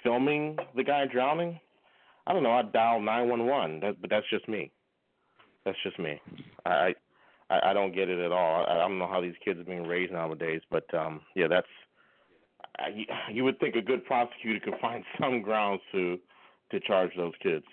[0.02, 1.60] filming the guy drowning?
[2.26, 2.54] I don't know.
[2.54, 3.82] I'd dial 911.
[3.82, 4.72] That, but that's just me.
[5.66, 6.22] That's just me.
[6.66, 6.94] I
[7.50, 8.66] I, I don't get it at all.
[8.66, 11.68] I, I don't know how these kids are being raised nowadays, but um yeah, that's.
[12.80, 16.18] I, you would think a good prosecutor could find some grounds to
[16.72, 17.66] to charge those kids.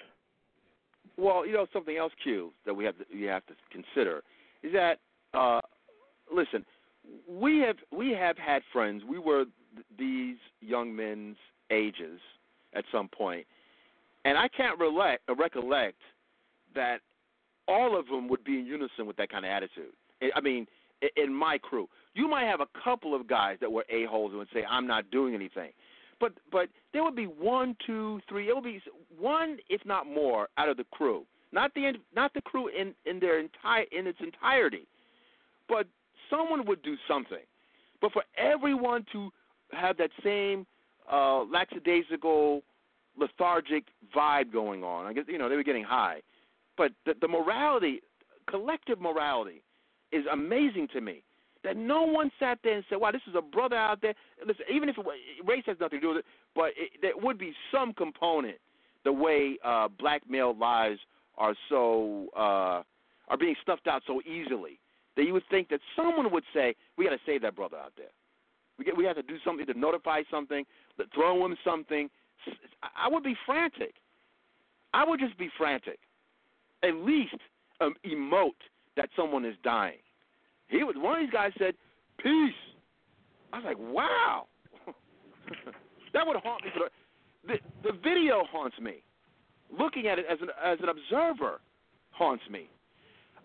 [1.16, 4.22] Well, you know something else, Q, that we have to, we have to consider
[4.62, 4.98] is that
[5.35, 5.61] uh,
[6.35, 6.64] listen,
[7.28, 9.02] we have we have had friends.
[9.04, 11.36] We were th- these young men's
[11.70, 12.20] ages
[12.74, 13.46] at some point,
[14.24, 15.98] and I can't relect, uh, recollect
[16.74, 17.00] that
[17.68, 19.92] all of them would be in unison with that kind of attitude.
[20.34, 20.66] I mean,
[21.16, 24.38] in my crew, you might have a couple of guys that were a holes and
[24.38, 25.72] would say, "I'm not doing anything,"
[26.18, 28.48] but but there would be one, two, three.
[28.48, 28.82] It would be
[29.18, 31.26] one, if not more, out of the crew.
[31.52, 34.86] Not the not the crew in in their entire in its entirety,
[35.68, 35.86] but
[36.30, 37.44] someone would do something.
[38.00, 39.30] But for everyone to
[39.72, 40.66] have that same
[41.10, 42.62] uh, lackadaisical,
[43.18, 43.84] lethargic
[44.16, 46.20] vibe going on, I guess you know they were getting high,
[46.76, 48.00] but the, the morality,
[48.48, 49.62] collective morality,
[50.12, 51.22] is amazing to me.
[51.62, 54.14] That no one sat there and said, "Wow, this is a brother out there."
[54.46, 55.04] Listen, even if it,
[55.46, 58.56] race has nothing to do with it, but it, there would be some component
[59.04, 61.00] the way uh, black male lives
[61.36, 62.82] are so uh,
[63.28, 64.79] are being snuffed out so easily
[65.16, 67.92] that you would think that someone would say, "We got to save that brother out
[67.96, 68.10] there.
[68.78, 70.64] We get, we have to do something to notify something,
[70.98, 72.10] to throw him something."
[72.82, 73.94] I would be frantic.
[74.94, 75.98] I would just be frantic.
[76.82, 77.36] At least
[77.80, 78.52] um, emote
[78.96, 79.98] that someone is dying.
[80.68, 81.74] He was one of these guys said,
[82.18, 82.54] "Peace."
[83.52, 84.46] I was like, "Wow."
[86.12, 86.88] that would haunt me for
[87.46, 89.02] the, the the video haunts me.
[89.76, 91.60] Looking at it as an as an observer
[92.10, 92.68] haunts me.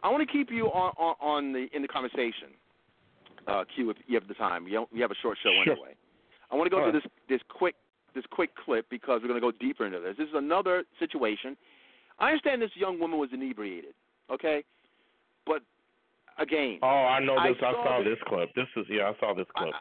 [0.06, 2.50] I want to keep you on, on, on the in the conversation,
[3.48, 4.68] uh, Q, if you have the time.
[4.68, 5.74] You, you have a short show sure.
[5.74, 5.96] anyway.
[6.52, 7.10] I want to go All through right.
[7.28, 7.74] this this quick
[8.14, 10.16] this quick clip because we're going to go deeper into this.
[10.16, 11.58] This is another situation.
[12.20, 13.96] I understand this young woman was inebriated,
[14.32, 14.64] okay,
[15.48, 15.64] but
[16.38, 17.58] again, Oh, I know this.
[17.58, 18.54] I, saw saw the- this clip.
[18.54, 19.74] This is yeah, I saw this clip.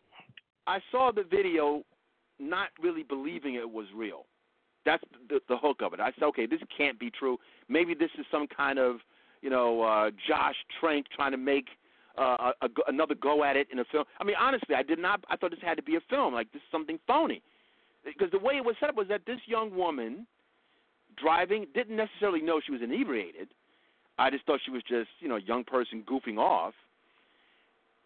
[0.67, 1.83] I saw the video,
[2.39, 4.25] not really believing it was real.
[4.87, 6.01] That's the, the hook of it.
[6.01, 7.37] I said, okay, this can't be true.
[7.69, 8.97] Maybe this is some kind of,
[9.45, 11.67] you know, uh, Josh Trank trying to make
[12.19, 14.05] uh, a, a, another go at it in a film.
[14.19, 15.23] I mean, honestly, I did not.
[15.29, 16.33] I thought this had to be a film.
[16.33, 17.43] Like this is something phony,
[18.05, 20.27] because the way it was set up was that this young woman
[21.23, 23.49] driving didn't necessarily know she was inebriated.
[24.19, 26.73] I just thought she was just, you know, a young person goofing off.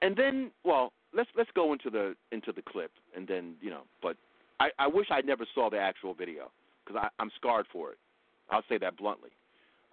[0.03, 3.83] And then, well, let's let's go into the into the clip, and then you know.
[4.03, 4.17] But
[4.59, 6.51] I, I wish I never saw the actual video
[6.85, 7.99] because I'm scarred for it.
[8.51, 9.31] I'll say that bluntly.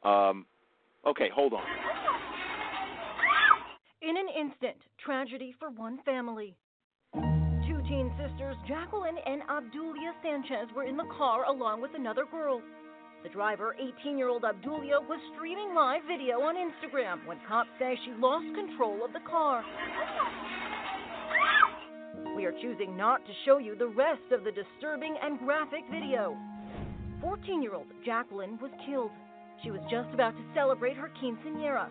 [0.03, 0.47] Um,
[1.05, 1.63] okay, hold on.
[4.01, 6.55] In an instant, tragedy for one family.
[7.13, 12.61] Two teen sisters, Jacqueline and Obdulia Sanchez, were in the car along with another girl.
[13.23, 17.97] The driver, 18 year old Obdulia, was streaming live video on Instagram when cops say
[18.05, 19.65] she lost control of the car.
[22.35, 26.37] We are choosing not to show you the rest of the disturbing and graphic video.
[27.21, 29.09] 14 year old Jacqueline was killed.
[29.63, 31.89] She was just about to celebrate her quinceanera.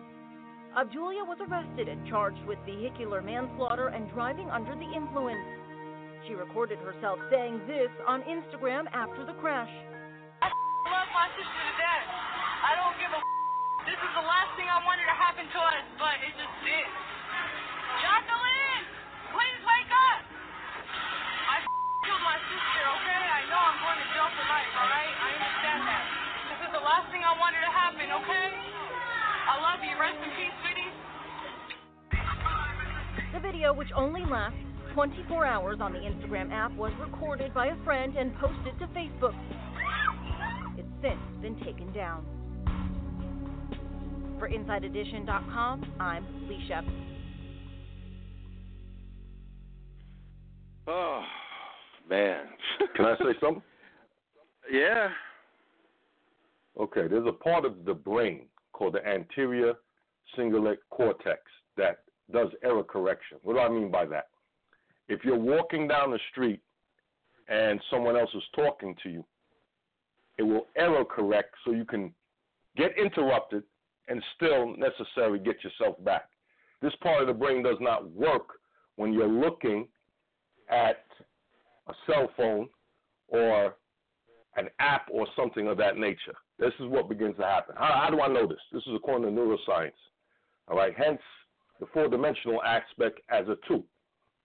[0.75, 5.39] Obdulia was arrested and charged with vehicular manslaughter and driving under the influence.
[6.27, 9.71] She recorded herself saying this on Instagram after the crash.
[10.41, 10.49] I
[10.89, 12.07] love my sister to death.
[12.65, 13.19] I don't give a.
[13.85, 16.87] This is the last thing I wanted to happen to us, but it just did.
[18.01, 18.83] Jacqueline,
[19.31, 20.19] please wake up.
[21.55, 21.61] I
[22.03, 23.23] killed my sister, okay?
[23.31, 25.13] I know I'm going to jail for life, all right?
[25.13, 25.64] I understand
[26.85, 28.47] last thing I wanted to happen, okay?
[29.49, 29.97] I love you.
[29.97, 30.93] Rest in peace, sweetie.
[33.33, 34.59] The video, which only lasts
[34.93, 39.35] 24 hours on the Instagram app, was recorded by a friend and posted to Facebook.
[40.77, 42.23] It's since been taken down.
[44.37, 46.85] For InsideEdition.com, I'm Lee Shep.
[50.87, 51.23] Oh,
[52.07, 52.45] man.
[52.95, 53.63] Can I say something?
[54.71, 55.09] Yeah.
[56.79, 59.73] Okay, there's a part of the brain called the anterior
[60.37, 61.39] cingulate cortex
[61.77, 61.99] that
[62.31, 63.37] does error correction.
[63.43, 64.27] What do I mean by that?
[65.07, 66.61] If you're walking down the street
[67.47, 69.25] and someone else is talking to you,
[70.37, 72.13] it will error correct so you can
[72.75, 73.63] get interrupted
[74.07, 76.29] and still necessarily get yourself back.
[76.81, 78.47] This part of the brain does not work
[78.97, 79.87] when you're looking
[80.69, 81.05] at
[81.87, 82.67] a cell phone
[83.27, 83.75] or
[84.57, 86.35] an app or something of that nature.
[86.57, 87.75] This is what begins to happen.
[87.77, 88.59] How, how do I know this?
[88.71, 89.91] This is according to neuroscience.
[90.67, 91.21] All right, hence
[91.79, 93.83] the four dimensional aspect as a two.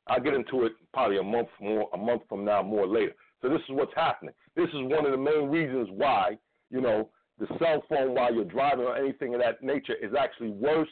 [0.08, 3.14] I'll get into it probably a month more, a month from now, more later.
[3.40, 4.34] So this is what's happening.
[4.56, 6.36] This is one of the main reasons why
[6.70, 10.50] you know the cell phone while you're driving or anything of that nature is actually
[10.50, 10.88] worse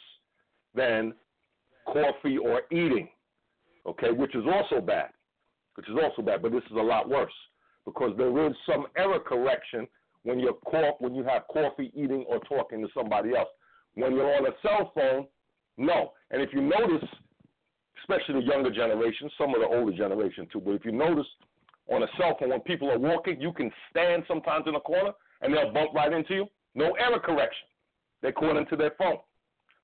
[0.73, 1.13] than
[1.85, 3.09] coffee or eating.
[3.85, 5.09] Okay, which is also bad,
[5.75, 7.33] which is also bad, but this is a lot worse
[7.85, 9.87] because there is some error correction
[10.23, 10.57] when you're
[10.99, 13.49] when you have coffee, eating, or talking to somebody else.
[13.95, 15.27] When you're on a cell phone,
[15.77, 16.13] no.
[16.31, 17.07] And if you notice,
[18.01, 21.25] especially the younger generation, some of the older generation too, but if you notice
[21.91, 25.11] on a cell phone when people are walking, you can stand sometimes in a corner
[25.41, 26.45] and they'll bump right into you.
[26.75, 27.67] No error correction.
[28.21, 29.17] They're according to their phone.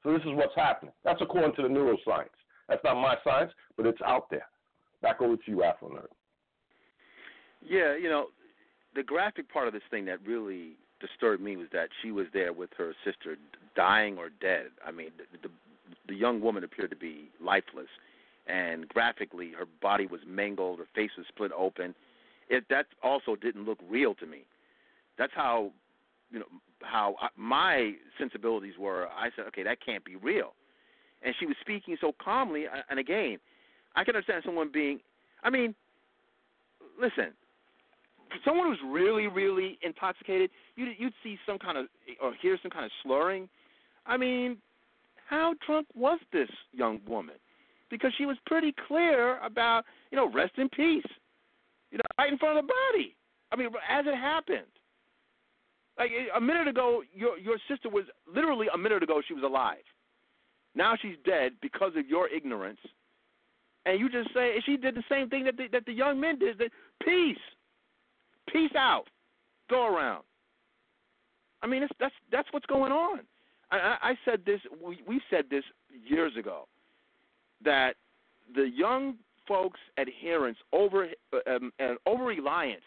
[0.03, 0.93] So this is what's happening.
[1.03, 2.29] That's according to the neuroscience.
[2.69, 4.45] That's not my science, but it's out there.
[5.01, 6.07] Back over to you, Afro Nerd.
[7.67, 8.27] Yeah, you know,
[8.95, 12.53] the graphic part of this thing that really disturbed me was that she was there
[12.53, 13.35] with her sister,
[13.75, 14.67] dying or dead.
[14.85, 15.53] I mean, the, the,
[16.07, 17.89] the young woman appeared to be lifeless,
[18.47, 21.93] and graphically, her body was mangled, her face was split open.
[22.49, 24.45] It that also didn't look real to me.
[25.17, 25.71] That's how,
[26.31, 26.45] you know,
[26.81, 29.07] how I, my sensibilities were.
[29.07, 30.53] I said, okay, that can't be real.
[31.23, 33.37] And she was speaking so calmly, and again,
[33.95, 34.99] I can understand someone being.
[35.43, 35.73] I mean,
[37.01, 37.33] listen,
[38.43, 41.85] someone who's really, really intoxicated, you'd you'd see some kind of
[42.21, 43.47] or hear some kind of slurring.
[44.05, 44.57] I mean,
[45.27, 47.35] how drunk was this young woman?
[47.89, 51.05] Because she was pretty clear about, you know, rest in peace.
[51.91, 53.15] You know, right in front of the body.
[53.51, 54.65] I mean, as it happened.
[55.97, 59.83] Like a minute ago, your your sister was literally a minute ago she was alive.
[60.75, 62.81] Now she's dead because of your ignorance,
[63.85, 66.37] and you just say she did the same thing that the, that the young men
[66.37, 66.57] did.
[66.57, 66.71] That
[67.01, 67.37] peace,
[68.51, 69.05] peace out,
[69.69, 70.23] go around.
[71.61, 73.21] I mean, that's that's what's going on.
[73.71, 74.59] I, I said this.
[74.83, 75.63] We we said this
[76.07, 76.67] years ago
[77.63, 77.95] that
[78.55, 79.15] the young
[79.47, 81.07] folks' adherence over
[81.47, 82.83] um, and over reliance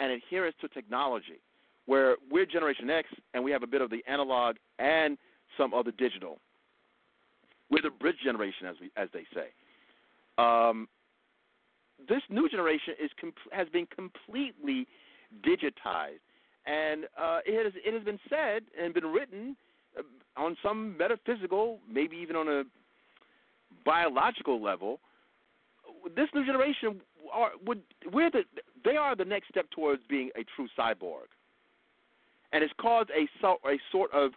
[0.00, 1.40] and adherence to technology,
[1.86, 5.18] where we're Generation X and we have a bit of the analog and
[5.58, 6.38] some of the digital.
[7.70, 9.48] We're the bridge generation, as we as they say.
[10.38, 10.88] Um,
[12.08, 13.10] this new generation is
[13.52, 14.86] has been completely
[15.44, 16.20] digitized,
[16.66, 19.56] and uh, it has it has been said and been written
[19.98, 20.02] uh,
[20.36, 22.62] on some metaphysical, maybe even on a
[23.84, 25.00] biological level.
[26.16, 27.00] This new generation
[27.32, 27.82] are would
[28.12, 28.44] we're the
[28.84, 31.28] they are the next step towards being a true cyborg,
[32.52, 34.32] and it's caused a so, a sort of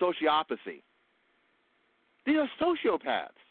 [0.00, 0.82] sociopathy.
[2.26, 3.47] These are sociopaths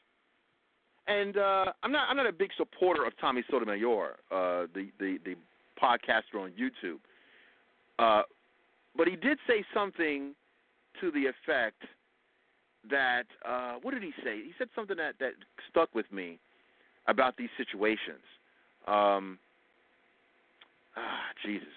[1.07, 5.17] and uh, I'm not I'm not a big supporter of Tommy Sotomayor, uh, the, the
[5.23, 5.35] the
[5.81, 6.99] podcaster on YouTube,
[7.99, 8.23] uh,
[8.95, 10.33] but he did say something
[11.01, 11.83] to the effect
[12.89, 14.37] that uh, what did he say?
[14.37, 15.33] He said something that that
[15.69, 16.39] stuck with me
[17.07, 18.23] about these situations.
[18.87, 19.37] Um,
[20.95, 21.67] ah, Jesus,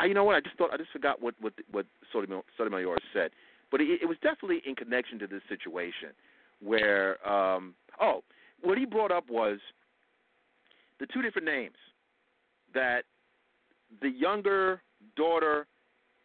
[0.00, 0.36] I, you know what?
[0.36, 3.32] I just thought I just forgot what what what Sotomayor, Sotomayor said,
[3.70, 6.10] but it, it was definitely in connection to this situation
[6.62, 8.22] where um, oh
[8.62, 9.58] what he brought up was
[10.98, 11.76] the two different names
[12.74, 13.04] that
[14.00, 14.82] the younger
[15.16, 15.66] daughter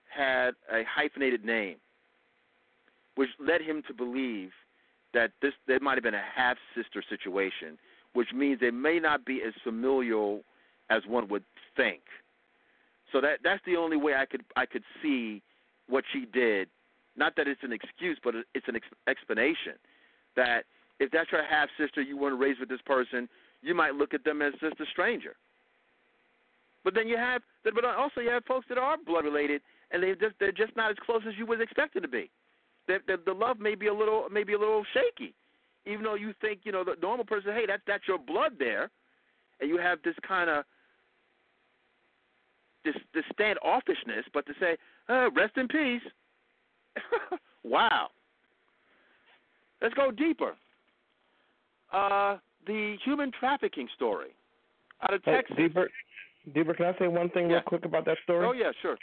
[0.10, 1.78] had a hyphenated name,
[3.16, 4.52] which led him to believe
[5.14, 7.78] that this there might have been a half sister situation,
[8.14, 10.42] which means they may not be as familial
[10.90, 11.44] as one would
[11.76, 12.02] think.
[13.12, 15.42] So that that's the only way I could I could see
[15.88, 16.70] what she did.
[17.18, 19.74] Not that it's an excuse, but it's an ex- explanation
[20.38, 20.64] that
[21.02, 23.28] if that's your half sister, you weren't raised with this person,
[23.64, 25.36] you might look at them as just a stranger.
[26.84, 30.12] But then you have, but also you have folks that are blood related, and they
[30.12, 32.30] just they're just not as close as you was expected to be.
[32.88, 35.34] The, the, the love may be a little maybe a little shaky,
[35.86, 38.90] even though you think you know the normal person, hey, that's that's your blood there,
[39.60, 40.64] and you have this kind of
[42.86, 44.78] this this standoffishness, but to say,
[45.10, 46.02] uh, rest in peace.
[47.64, 48.08] wow.
[49.82, 50.54] Let's go deeper.
[51.92, 52.38] Uh,
[52.68, 54.30] the human trafficking story
[55.02, 55.58] out of Hey, Texas.
[55.58, 55.90] Deeper,
[56.54, 58.46] Deeper, can I say one thing real quick about that story?
[58.46, 58.98] Oh yeah, sure,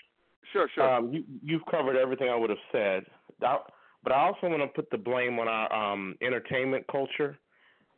[0.53, 0.89] sure, sure.
[0.97, 3.05] Um, you, you've covered everything I would have said,
[3.43, 3.59] I,
[4.03, 7.37] but I also want to put the blame on our um, entertainment culture,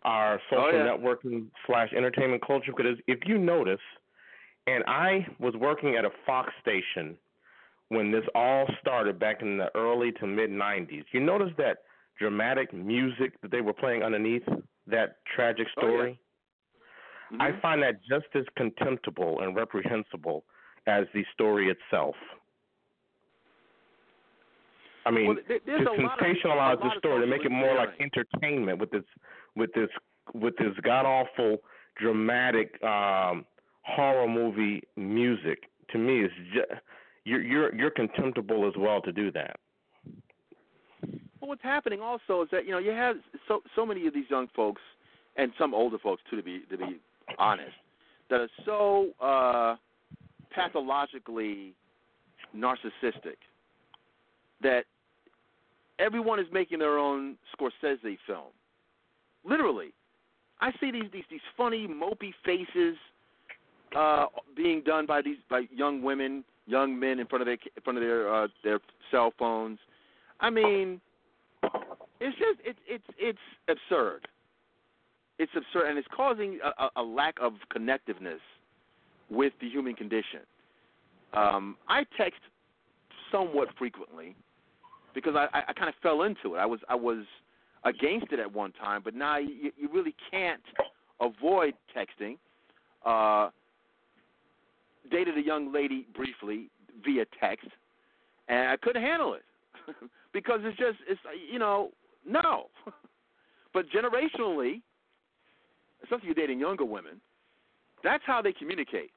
[0.02, 0.96] our social Oh, yeah.
[0.96, 2.72] networking slash entertainment culture.
[2.76, 3.80] Because if you notice,
[4.66, 7.16] and I was working at a Fox station
[7.90, 11.04] when this all started back in the early to mid '90s.
[11.12, 11.78] You notice that
[12.18, 14.42] dramatic music that they were playing underneath
[14.90, 15.88] that tragic Oh, yeah.
[15.92, 16.18] story.
[17.38, 20.44] I find that just as contemptible and reprehensible
[20.86, 22.16] as the story itself.
[25.06, 28.78] I mean, Well, there- to of- sensationalize the story to make it more like entertainment
[28.78, 29.04] with this,
[29.54, 29.90] with this,
[30.34, 31.62] with this god awful,
[31.96, 33.46] dramatic um,
[33.82, 35.64] horror movie music.
[35.90, 36.70] To me, is just
[37.24, 39.58] you're you're you're contemptible as well to do that.
[41.40, 43.16] Well, what's happening also is that you know you have
[43.48, 44.82] so so many of these young folks
[45.36, 47.00] and some older folks too, to be to be
[47.38, 47.72] honest,
[48.28, 49.76] that are so uh,
[50.50, 51.74] pathologically
[52.56, 53.36] narcissistic
[54.62, 54.84] that
[55.98, 58.48] everyone is making their own Scorsese film.
[59.44, 59.92] Literally,
[60.60, 62.96] I see these these these funny mopey faces
[63.96, 64.26] uh,
[64.56, 67.98] being done by these by young women, young men in front of their in front
[67.98, 68.80] of their uh, their
[69.10, 69.78] cell phones.
[70.40, 71.00] I mean,
[72.20, 74.28] it's just it's it's it's absurd.
[75.38, 78.40] It's absurd, and it's causing a, a, lack of connectiveness
[79.30, 80.40] with the human condition.
[81.32, 82.40] Um, I text
[83.32, 84.36] somewhat frequently
[85.14, 86.58] because I, I, I kind of fell into it.
[86.58, 87.24] I was I was
[87.84, 90.60] against it at one time, but now you, you really can't
[91.20, 92.36] avoid texting.
[93.06, 93.48] Uh,
[95.10, 96.68] dated a young lady briefly
[97.02, 97.68] via text,
[98.48, 99.44] and I couldn't handle it
[100.34, 101.92] because it's just it's you know
[102.26, 102.66] no.
[103.74, 104.82] but generationally,
[106.02, 107.20] especially you're dating younger women,
[108.02, 109.10] that's how they communicate.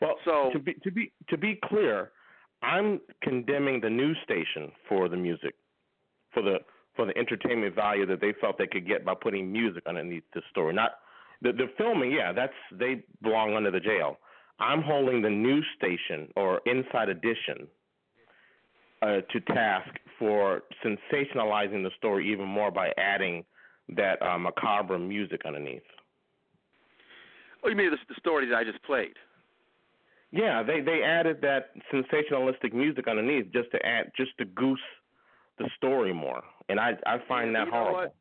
[0.00, 2.10] Well, so to be to be to be clear,
[2.62, 5.54] I'm condemning the news station for the music,
[6.32, 6.58] for the
[6.94, 10.42] for the entertainment value that they felt they could get by putting music underneath the
[10.50, 10.74] story.
[10.74, 10.92] Not
[11.42, 14.18] the the filming, yeah, that's they belong under the jail.
[14.60, 17.66] I'm holding the news station or Inside Edition
[19.02, 19.90] uh, to task
[20.24, 23.44] for sensationalizing the story even more by adding
[23.94, 25.82] that uh, macabre music underneath.
[27.62, 29.12] Oh, you mean the, the story that I just played?
[30.32, 34.80] Yeah, they they added that sensationalistic music underneath just to add just to goose
[35.58, 38.00] the story more, and I I find that you know horrible.
[38.00, 38.14] what?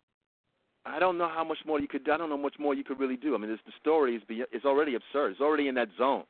[0.85, 2.03] I don't know how much more you could.
[2.03, 3.33] Do I don't know much more you could really do.
[3.33, 5.31] I mean, this, the story is be, is already absurd.
[5.31, 6.25] It's already in that zone.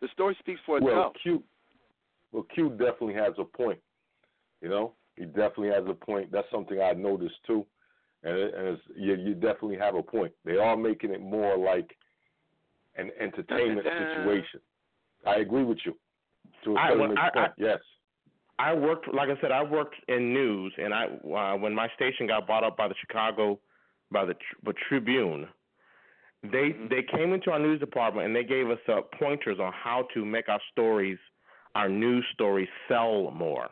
[0.00, 0.90] The story speaks for itself.
[0.90, 1.16] Well, itself.
[1.22, 1.42] Q,
[2.32, 3.78] well, Q definitely has a point.
[4.62, 6.32] You know, he definitely has a point.
[6.32, 7.66] That's something I noticed too,
[8.24, 10.32] and, it, and it's, you, you definitely have a point.
[10.44, 11.90] They are making it more like
[12.96, 14.60] an entertainment situation.
[15.26, 15.94] I agree with you
[16.64, 17.36] to a I- certain well, extent.
[17.36, 17.78] I- yes.
[18.58, 22.26] I worked, like I said, I worked in news, and I uh, when my station
[22.26, 23.58] got bought up by the Chicago,
[24.12, 25.48] by the by Tribune,
[26.42, 30.06] they they came into our news department and they gave us uh, pointers on how
[30.12, 31.18] to make our stories,
[31.74, 33.68] our news stories, sell more,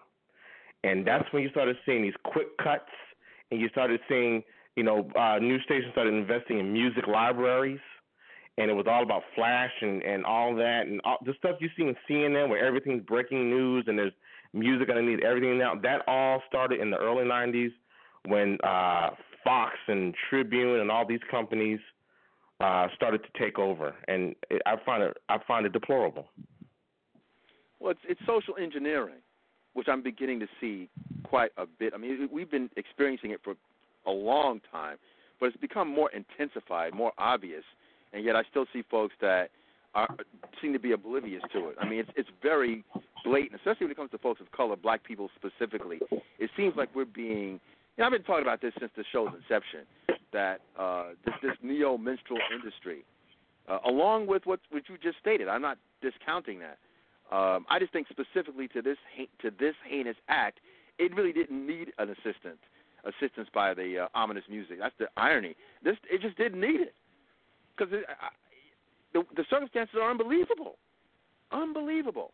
[0.84, 2.90] and that's when you started seeing these quick cuts,
[3.50, 4.42] and you started seeing,
[4.76, 7.80] you know, uh, news stations started investing in music libraries.
[8.58, 11.68] And it was all about flash and, and all that and all the stuff you
[11.76, 14.12] see in CNN where everything's breaking news and there's
[14.52, 15.76] music underneath everything now.
[15.76, 17.70] That all started in the early '90s
[18.26, 19.10] when uh,
[19.44, 21.78] Fox and Tribune and all these companies
[22.60, 26.26] uh, started to take over, and it, I find it I find it deplorable.
[27.78, 29.20] Well, it's, it's social engineering,
[29.78, 30.88] which I'm beginning to see
[31.22, 31.92] quite a bit.
[31.94, 33.54] I mean, we've been experiencing it for
[34.06, 34.96] a long time,
[35.38, 37.62] but it's become more intensified, more obvious,
[38.12, 39.50] and yet I still see folks that
[39.94, 40.08] are
[40.60, 41.76] seem to be oblivious to it.
[41.80, 42.82] I mean, it's it's very
[43.24, 46.00] blatant, especially when it comes to folks of color, black people specifically.
[46.40, 47.60] It seems like we're being.
[47.96, 49.86] You know, I've been talking about this since the show's inception.
[50.32, 53.04] That uh, this this neo minstrel industry,
[53.68, 56.78] uh, along with what what you just stated, I'm not discounting that.
[57.30, 58.96] Um, I just think specifically to this
[59.42, 60.60] to this heinous act,
[60.98, 62.58] it really didn't need an assistant
[63.04, 64.78] assistance by the uh, ominous music.
[64.80, 65.54] That's the irony.
[65.82, 66.94] This it just didn't need it
[67.76, 67.92] because
[69.12, 70.76] the the circumstances are unbelievable,
[71.52, 72.32] unbelievable.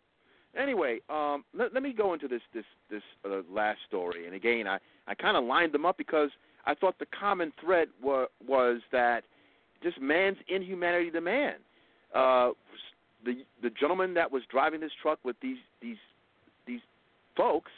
[0.56, 4.66] Anyway, um, let, let me go into this this this uh, last story, and again,
[4.68, 6.30] I I kind of lined them up because
[6.66, 9.24] I thought the common thread wa- was that
[9.82, 11.54] just man's inhumanity to man.
[12.14, 12.50] Uh,
[13.24, 15.96] the the gentleman that was driving this truck with these these
[16.66, 16.80] these
[17.36, 17.70] folks,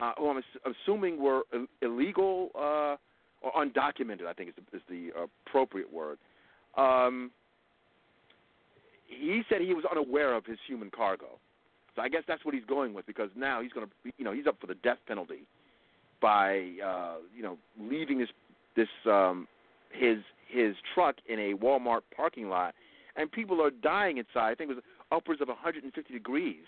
[0.00, 1.42] uh, who I'm assuming were
[1.80, 2.96] illegal uh,
[3.40, 6.18] or undocumented, I think is the, is the appropriate word.
[6.76, 7.30] Um,
[9.06, 11.38] he said he was unaware of his human cargo.
[11.94, 14.32] So I guess that's what he's going with because now he's going to, you know,
[14.32, 15.46] he's up for the death penalty
[16.20, 18.28] by, uh, you know, leaving this
[18.74, 19.46] this um,
[19.90, 20.18] his
[20.48, 22.74] his truck in a Walmart parking lot,
[23.16, 24.50] and people are dying inside.
[24.50, 26.64] I think it was upwards of 150 degrees.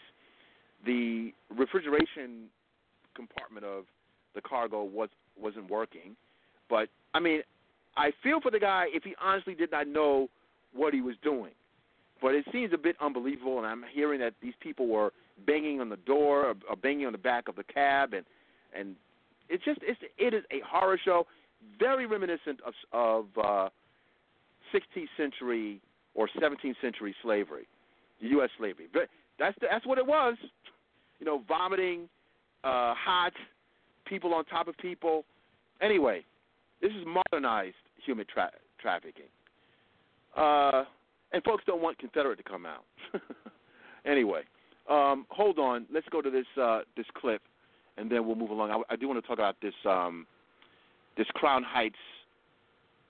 [0.84, 2.48] The refrigeration
[3.14, 3.84] compartment of
[4.34, 5.08] the cargo was
[5.40, 6.16] wasn't working,
[6.68, 7.42] but I mean,
[7.96, 10.28] I feel for the guy if he honestly did not know
[10.74, 11.52] what he was doing.
[12.20, 15.12] But it seems a bit unbelievable, and I'm hearing that these people were
[15.46, 18.24] banging on the door or, or banging on the back of the cab, and
[18.76, 18.96] and
[19.48, 21.26] it's just it's it is a horror show,
[21.78, 23.68] very reminiscent of of uh,
[24.72, 25.80] 16th century
[26.14, 27.66] or 17th century slavery,
[28.20, 28.50] U.S.
[28.58, 28.86] slavery.
[28.92, 29.08] But
[29.38, 30.36] that's the, that's what it was,
[31.18, 32.08] you know, vomiting,
[32.62, 33.32] uh, hot,
[34.06, 35.24] people on top of people.
[35.80, 36.24] Anyway,
[36.80, 38.50] this is modernized human tra-
[38.80, 39.26] trafficking.
[40.36, 40.84] Uh,
[41.32, 42.84] and folks don't want Confederate to come out.
[44.04, 44.42] anyway,
[44.88, 45.86] um, hold on.
[45.92, 47.42] Let's go to this uh, this clip,
[47.96, 48.70] and then we'll move along.
[48.70, 50.26] I, I do want to talk about this um,
[51.16, 51.96] this Crown Heights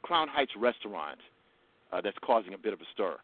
[0.02, 1.18] Crown Heights restaurant
[1.92, 3.16] uh, that's causing a bit of a stir.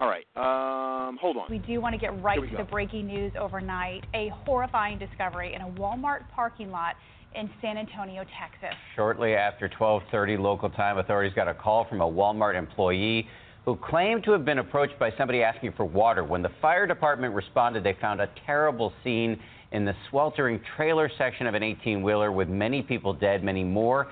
[0.00, 1.46] All right, um, hold on.
[1.48, 2.56] We do want to get right to go.
[2.56, 4.04] the breaking news overnight.
[4.14, 6.96] A horrifying discovery in a Walmart parking lot
[7.36, 8.76] in San Antonio, Texas.
[8.96, 13.28] Shortly after 12:30 local time, authorities got a call from a Walmart employee
[13.64, 16.22] who claimed to have been approached by somebody asking for water.
[16.24, 19.40] When the fire department responded, they found a terrible scene
[19.72, 24.08] in the sweltering trailer section of an 18-wheeler with many people dead, many more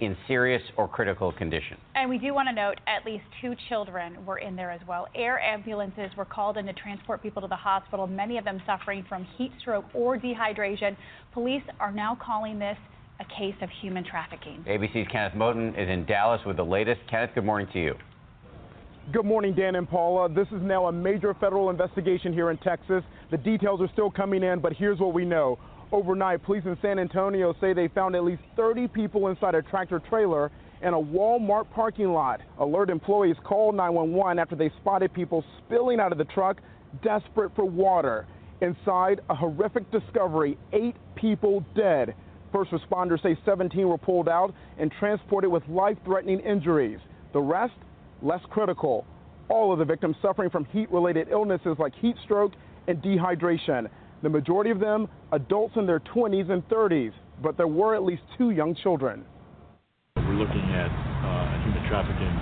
[0.00, 1.78] in serious or critical condition.
[1.94, 5.08] And we do want to note at least two children were in there as well.
[5.14, 9.04] Air ambulances were called in to transport people to the hospital, many of them suffering
[9.08, 10.96] from heat stroke or dehydration.
[11.32, 12.76] Police are now calling this
[13.20, 14.62] a case of human trafficking.
[14.68, 17.00] ABC's Kenneth Moton is in Dallas with the latest.
[17.10, 17.94] Kenneth, good morning to you.
[19.12, 20.28] Good morning, Dan and Paula.
[20.28, 23.04] This is now a major federal investigation here in Texas.
[23.30, 25.58] The details are still coming in, but here's what we know.
[25.92, 30.00] Overnight, police in San Antonio say they found at least 30 people inside a tractor
[30.00, 30.50] trailer
[30.82, 32.40] in a Walmart parking lot.
[32.58, 36.60] Alert employees called 911 after they spotted people spilling out of the truck,
[37.02, 38.26] desperate for water.
[38.60, 42.14] Inside, a horrific discovery eight people dead.
[42.52, 46.98] First responders say 17 were pulled out and transported with life threatening injuries.
[47.32, 47.74] The rest,
[48.22, 49.06] less critical.
[49.48, 52.52] All of the victims suffering from heat related illnesses like heat stroke
[52.88, 53.88] and dehydration.
[54.22, 57.12] The majority of them adults in their 20s and 30s,
[57.42, 59.24] but there were at least two young children.
[60.16, 62.32] We're looking at uh, human trafficking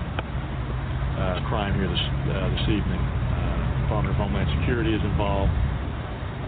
[1.18, 3.02] uh, crime here this, uh, this evening.
[3.02, 5.50] Uh, Department of Homeland Security is involved.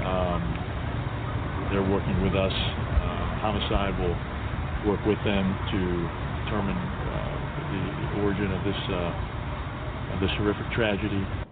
[0.07, 0.43] Um,
[1.75, 2.55] they're working with us.
[2.55, 4.15] Uh, homicide will
[4.87, 5.43] work with them
[5.75, 5.81] to
[6.47, 7.11] determine uh,
[7.75, 8.83] the, the origin of this
[10.15, 11.46] of this horrific tragedy.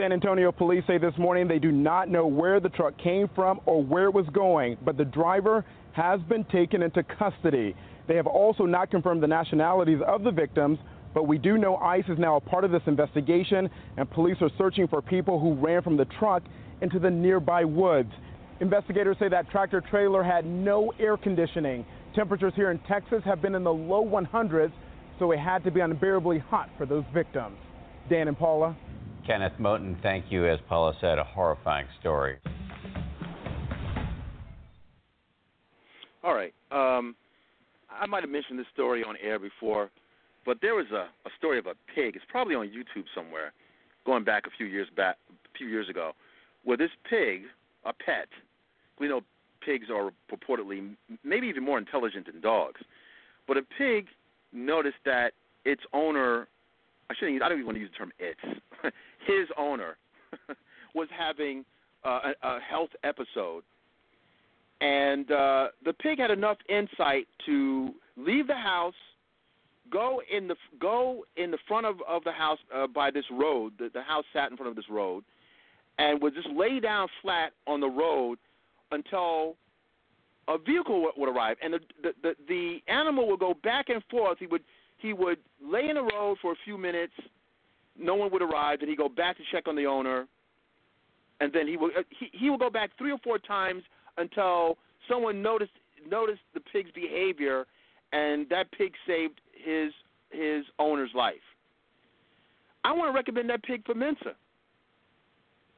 [0.00, 3.60] San Antonio police say this morning they do not know where the truck came from
[3.66, 7.76] or where it was going, but the driver has been taken into custody.
[8.08, 10.78] They have also not confirmed the nationalities of the victims,
[11.12, 14.48] but we do know ICE is now a part of this investigation, and police are
[14.56, 16.44] searching for people who ran from the truck
[16.80, 18.12] into the nearby woods.
[18.60, 21.84] Investigators say that tractor trailer had no air conditioning.
[22.14, 24.72] Temperatures here in Texas have been in the low 100s,
[25.18, 27.58] so it had to be unbearably hot for those victims.
[28.08, 28.74] Dan and Paula.
[29.30, 30.48] Kenneth Moton, thank you.
[30.48, 32.38] As Paula said, a horrifying story.
[36.24, 36.52] All right.
[36.72, 37.14] Um,
[37.88, 39.88] I might have mentioned this story on air before,
[40.44, 42.16] but there was a, a story of a pig.
[42.16, 43.52] It's probably on YouTube somewhere,
[44.04, 46.10] going back a few years back, a few years ago,
[46.64, 47.42] where this pig,
[47.84, 48.26] a pet,
[48.98, 49.20] we know
[49.64, 52.80] pigs are purportedly maybe even more intelligent than dogs,
[53.46, 54.06] but a pig
[54.52, 56.48] noticed that its owner,
[57.10, 58.40] I shouldn't, I don't even want to use the term its,
[59.26, 59.96] his owner
[60.94, 61.64] was having
[62.04, 63.64] uh, a, a health episode
[64.80, 68.94] and uh, the pig had enough insight to leave the house,
[69.92, 73.74] go in the go in the front of, of the house uh, by this road.
[73.78, 75.22] The, the house sat in front of this road,
[75.98, 78.38] and would just lay down flat on the road
[78.90, 79.56] until
[80.48, 84.02] a vehicle would, would arrive, and the, the the the animal would go back and
[84.10, 84.38] forth.
[84.38, 84.64] He would
[85.00, 87.12] he would lay in the road for a few minutes.
[87.98, 90.26] No one would arrive, and he'd go back to check on the owner,
[91.40, 93.82] and then he would uh, he, he would go back three or four times
[94.16, 94.78] until
[95.08, 95.72] someone noticed
[96.08, 97.66] noticed the pig's behavior,
[98.12, 99.92] and that pig saved his
[100.30, 101.34] his owner's life.
[102.84, 104.34] I want to recommend that pig for Mensa.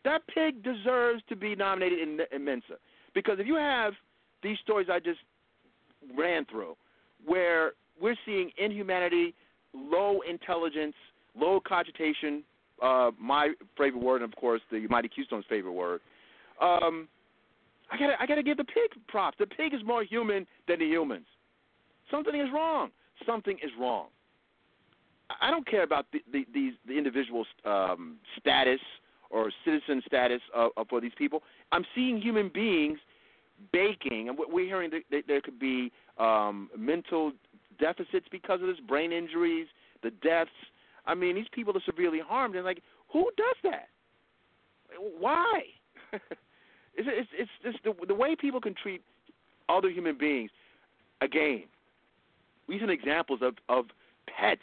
[0.05, 2.75] That pig deserves to be nominated in, in Mensa
[3.15, 3.95] because if you have
[4.43, 5.21] these stories I just
[6.17, 6.77] ran through,
[7.25, 9.35] where we're seeing inhumanity,
[9.75, 10.95] low intelligence,
[11.37, 12.43] low cogitation,
[12.83, 16.01] uh, my favorite word, and of course the Mighty Q-Stone's favorite word.
[16.61, 17.09] Um,
[17.91, 19.37] I gotta, I gotta give the pig props.
[19.39, 21.27] The pig is more human than the humans.
[22.11, 22.91] Something is wrong.
[23.27, 24.07] Something is wrong.
[25.41, 28.81] I don't care about the the, the, the individual um, status
[29.31, 31.43] or citizen status of, of, for these people.
[31.73, 32.99] I'm seeing human beings
[33.73, 37.33] baking, and we're hearing that there could be um, mental
[37.83, 39.67] deficits because of this, brain injuries,
[40.03, 40.51] the deaths.
[41.05, 42.81] I mean, these people are severely harmed, and like,
[43.13, 43.89] who does that?
[45.19, 45.63] Why?
[46.13, 46.23] it's,
[46.97, 49.03] it's, it's just the, the way people can treat
[49.69, 50.51] other human beings.
[51.21, 51.65] Again,
[52.69, 53.87] recent examples of, of
[54.27, 54.63] pets,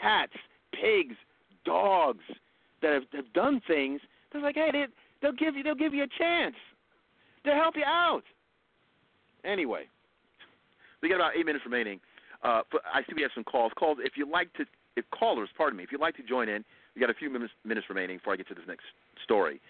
[0.00, 0.32] cats,
[0.72, 1.16] pigs,
[1.64, 2.24] dogs
[2.80, 4.00] that have, have done things.
[4.32, 4.84] They're like, hey, they,
[5.20, 6.56] they'll give you they'll give you a chance.
[7.44, 8.22] They'll help you out.
[9.44, 9.84] Anyway,
[11.02, 12.00] we got about eight minutes remaining.
[12.42, 13.72] Uh, but I see we have some calls.
[13.78, 14.64] Calls if you like to,
[14.96, 16.64] if callers, pardon me, if you'd like to join in,
[16.94, 18.84] we got a few minutes, minutes remaining before I get to this next
[19.24, 19.60] story.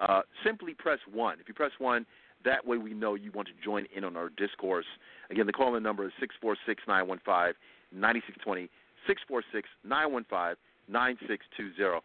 [0.00, 1.38] Uh, simply press one.
[1.40, 2.06] If you press one,
[2.44, 4.86] that way we know you want to join in on our discourse.
[5.30, 7.54] Again, the call-in number is six four six nine one five
[7.92, 8.68] ninety six twenty
[9.06, 10.56] six four six nine one five
[10.88, 12.02] nine six two zero.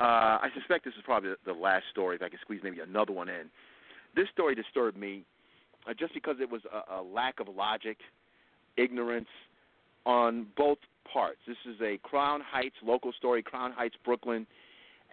[0.00, 2.16] Uh, I suspect this is probably the last story.
[2.16, 3.50] If I can squeeze maybe another one in,
[4.14, 5.24] this story disturbed me
[5.88, 7.98] uh, just because it was a, a lack of logic,
[8.76, 9.28] ignorance,
[10.06, 10.78] on both
[11.12, 11.38] parts.
[11.46, 14.46] This is a Crown Heights local story, Crown Heights, Brooklyn,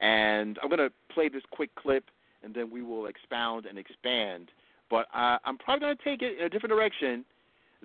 [0.02, 2.06] and I'm going to play this quick clip,
[2.44, 4.50] and then we will expound and expand.
[4.90, 7.26] But uh, I'm probably going to take it in a different direction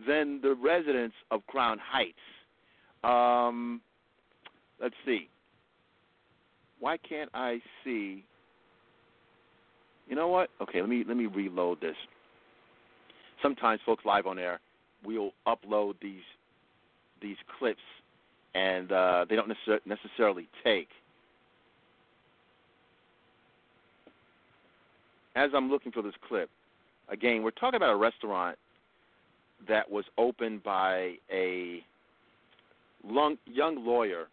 [0.07, 2.15] than the residents of Crown Heights.
[3.03, 3.81] Um,
[4.81, 5.29] let's see.
[6.81, 8.25] Why can't I see?
[10.09, 10.51] You know what?
[10.61, 11.97] Okay, let me let me reload this.
[13.43, 14.61] Sometimes, folks, live on air,
[15.05, 16.23] we'll upload these
[17.25, 17.81] these clips,
[18.55, 20.89] and uh, they don't necessar- necessarily take.
[25.35, 26.49] As I'm looking for this clip,
[27.09, 28.57] again, we're talking about a restaurant
[29.66, 31.83] that was opened by a
[33.03, 34.27] long, young lawyer.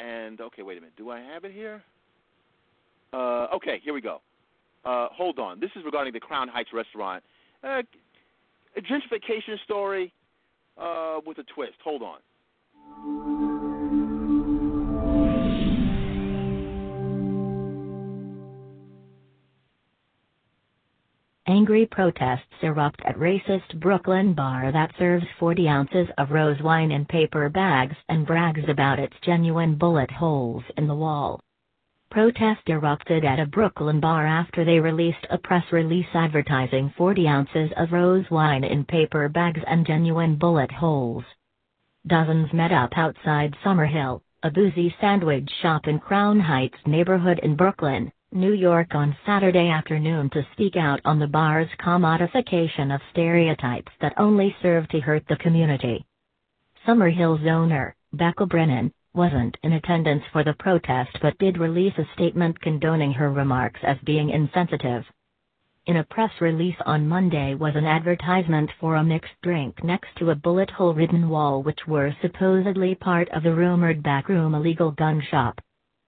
[0.00, 0.96] And okay, wait a minute.
[0.96, 1.82] Do I have it here?
[3.12, 4.20] Uh, okay, here we go.
[4.84, 5.60] Uh, hold on.
[5.60, 7.22] This is regarding the Crown Heights restaurant.
[7.62, 7.82] Uh,
[8.76, 10.12] a gentrification story
[10.78, 11.76] uh, with a twist.
[11.84, 12.18] Hold on.
[21.48, 27.04] Angry protests erupt at racist Brooklyn bar that serves 40 ounces of rose wine in
[27.04, 31.40] paper bags and brags about its genuine bullet holes in the wall.
[32.12, 37.70] Protest erupted at a Brooklyn bar after they released a press release advertising 40 ounces
[37.78, 41.24] of rose wine in paper bags and genuine bullet holes.
[42.06, 48.12] Dozens met up outside Summerhill, a boozy sandwich shop in Crown Heights neighborhood in Brooklyn,
[48.30, 54.12] New York on Saturday afternoon to speak out on the bar's commodification of stereotypes that
[54.18, 56.04] only serve to hurt the community.
[56.86, 62.60] Summerhill's owner, Becca Brennan, wasn't in attendance for the protest but did release a statement
[62.60, 65.04] condoning her remarks as being insensitive.
[65.86, 70.30] In a press release on Monday was an advertisement for a mixed drink next to
[70.30, 75.20] a bullet hole ridden wall which were supposedly part of the rumored backroom illegal gun
[75.30, 75.60] shop.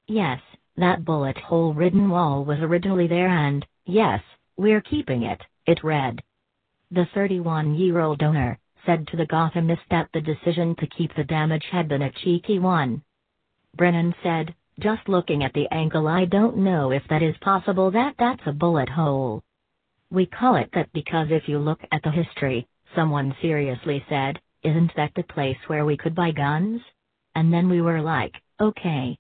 [0.07, 0.40] Yes,
[0.76, 4.22] that bullet hole ridden wall was originally there and, yes,
[4.57, 6.22] we're keeping it, it read.
[6.90, 11.24] The 31 year old owner, said to the Gothamist that the decision to keep the
[11.24, 13.03] damage had been a cheeky one.
[13.76, 18.14] Brennan said, just looking at the angle I don't know if that is possible that
[18.18, 19.43] that's a bullet hole.
[20.11, 24.93] We call it that because if you look at the history, someone seriously said, isn't
[24.97, 26.80] that the place where we could buy guns?
[27.35, 29.18] And then we were like, okay.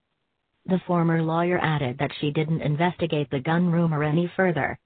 [0.66, 4.78] The former lawyer added that she didn't investigate the gun rumor any further.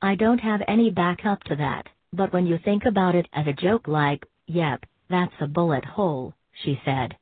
[0.00, 1.88] I don't have any backup to that.
[2.12, 6.34] But when you think about it as a joke like, yep, that's a bullet hole,
[6.64, 7.16] she said.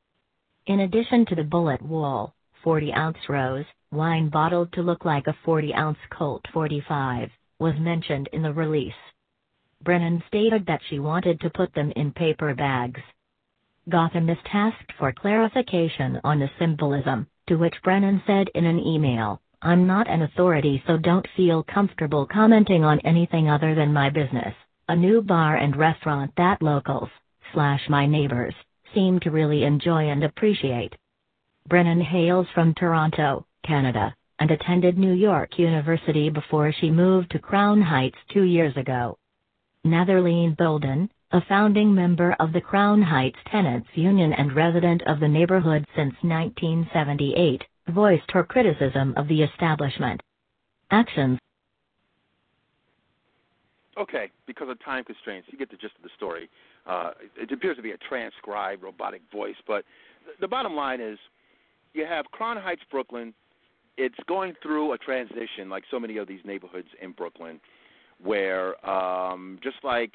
[0.65, 2.33] In addition to the bullet wall,
[2.63, 7.29] 40 ounce rose, wine bottled to look like a 40 ounce Colt 45,
[7.59, 8.93] was mentioned in the release.
[9.83, 13.01] Brennan stated that she wanted to put them in paper bags.
[13.89, 19.85] Gothamist asked for clarification on the symbolism, to which Brennan said in an email, I'm
[19.85, 24.53] not an authority so don't feel comfortable commenting on anything other than my business.
[24.89, 27.09] A new bar and restaurant that locals,
[27.53, 28.53] slash my neighbors,
[28.93, 30.95] seem to really enjoy and appreciate.
[31.67, 37.81] Brennan hails from Toronto, Canada, and attended New York University before she moved to Crown
[37.81, 39.17] Heights two years ago.
[39.85, 45.27] Netherleen Bolden, a founding member of the Crown Heights Tenants Union and resident of the
[45.27, 50.21] neighborhood since 1978, voiced her criticism of the establishment.
[50.91, 51.39] Actions
[53.97, 56.49] Okay, because of time constraints, you get the gist of the story.
[56.85, 59.83] Uh, it appears to be a transcribed robotic voice, but
[60.39, 61.17] the bottom line is
[61.93, 63.33] you have Crown Heights, Brooklyn.
[63.97, 67.59] It's going through a transition, like so many of these neighborhoods in Brooklyn,
[68.23, 70.11] where um, just like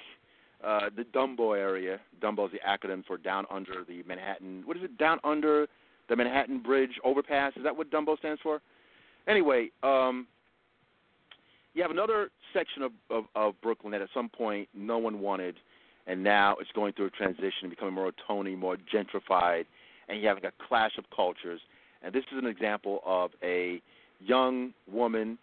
[0.64, 4.62] uh, the Dumbo area, Dumbo is the acronym for down under the Manhattan.
[4.64, 4.96] What is it?
[4.96, 5.66] Down under
[6.08, 7.52] the Manhattan Bridge overpass.
[7.56, 8.60] Is that what Dumbo stands for?
[9.26, 10.28] Anyway, um,
[11.74, 15.56] you have another section of, of, of Brooklyn that at some point no one wanted,
[16.06, 19.64] and now it's going through a transition, and becoming more Tony, more gentrified,
[20.08, 21.60] and you're having a clash of cultures.
[22.02, 23.80] And this is an example of a
[24.20, 25.38] young woman.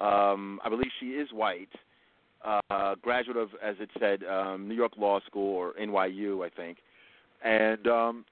[0.00, 1.70] Um, I believe she is white,
[2.44, 6.78] uh, graduate of, as it said, um, New York Law School or NYU, I think,
[7.42, 8.24] and um,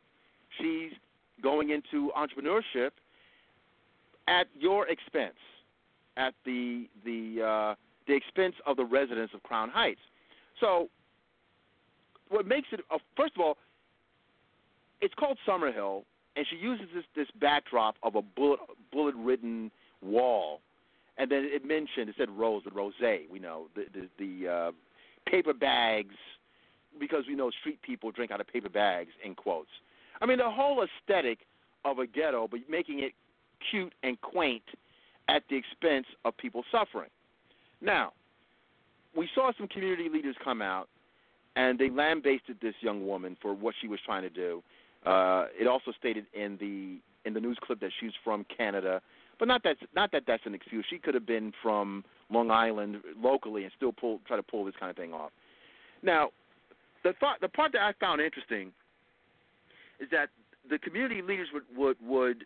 [0.59, 0.93] she's
[1.43, 2.91] going into entrepreneurship
[4.27, 5.37] at your expense
[6.19, 7.75] at the the uh,
[8.07, 10.01] the expense of the residents of Crown Heights.
[10.61, 10.89] So,
[12.29, 13.57] what makes it uh, first of all,
[15.01, 16.03] it's called Summerhill,
[16.37, 18.61] and she uses this this backdrop of a bullet
[18.93, 19.71] bullet ridden
[20.03, 20.61] wall,
[21.17, 22.95] and then it mentioned it said rose the rose
[23.31, 24.73] we know the the, the uh,
[25.31, 26.15] paper bags
[26.99, 29.71] because we know street people drink out of paper bags in quotes.
[30.21, 31.39] I mean the whole aesthetic
[31.85, 33.13] of a ghetto, but making it
[33.71, 34.65] cute and quaint
[35.29, 37.11] at the expense of people suffering.
[37.81, 38.13] Now,
[39.17, 40.89] we saw some community leaders come out
[41.57, 44.63] and they lambasted this young woman for what she was trying to do.
[45.05, 49.01] Uh, it also stated in the in the news clip that she's from Canada,
[49.39, 50.85] but not that not that that's an excuse.
[50.89, 54.75] She could have been from Long Island locally and still pull try to pull this
[54.79, 55.31] kind of thing off.
[56.03, 56.31] Now,
[57.05, 58.73] the thought the part that I found interesting
[60.01, 60.29] is that
[60.69, 62.45] the community leaders would would would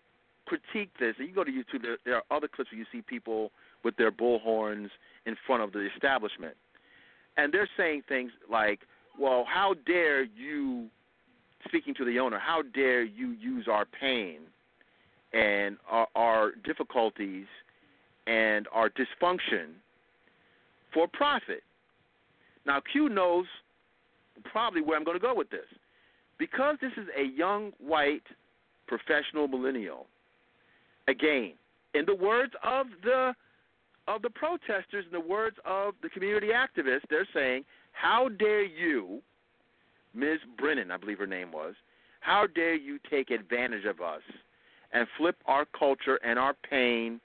[0.52, 3.00] critique this, and you go to YouTube, there, there are other clips where you see
[3.00, 3.50] people
[3.84, 4.88] with their bullhorns
[5.24, 6.54] in front of the establishment.
[7.36, 8.80] And they're saying things like,
[9.18, 10.88] well, how dare you,
[11.66, 14.40] speaking to the owner, how dare you use our pain
[15.32, 17.46] and our, our difficulties
[18.26, 19.68] and our dysfunction
[20.92, 21.62] for profit?
[22.66, 23.46] Now, Q knows
[24.44, 25.66] probably where I'm going to go with this.
[26.38, 28.24] Because this is a young white
[28.86, 30.06] professional millennial
[31.08, 31.52] Again,
[31.94, 33.34] in the words of the
[34.08, 39.22] of the protesters, in the words of the community activists, they're saying, "How dare you,
[40.14, 40.40] Ms.
[40.58, 41.74] Brennan, I believe her name was,
[42.20, 44.22] how dare you take advantage of us
[44.92, 47.20] and flip our culture and our pain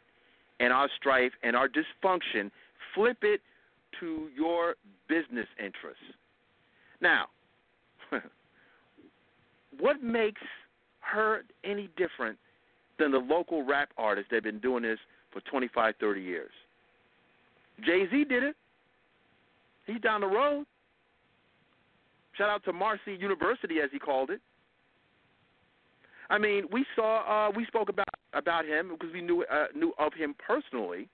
[0.60, 2.52] and our strife and our dysfunction,
[2.94, 3.42] flip it
[4.00, 4.76] to your
[5.08, 6.04] business interests."
[7.00, 7.30] Now,
[9.80, 10.42] what makes
[11.00, 12.38] her any different
[13.00, 15.00] than the local rap artists that have been doing this
[15.32, 16.52] for 25, 30 years.
[17.86, 18.56] Jay Z did it.
[19.86, 20.66] He's down the road.
[22.38, 24.42] Shout out to Marcy University, as he called it.
[26.30, 29.94] I mean, we saw, uh, we spoke about about him because we knew uh, knew
[29.98, 31.08] of him personally.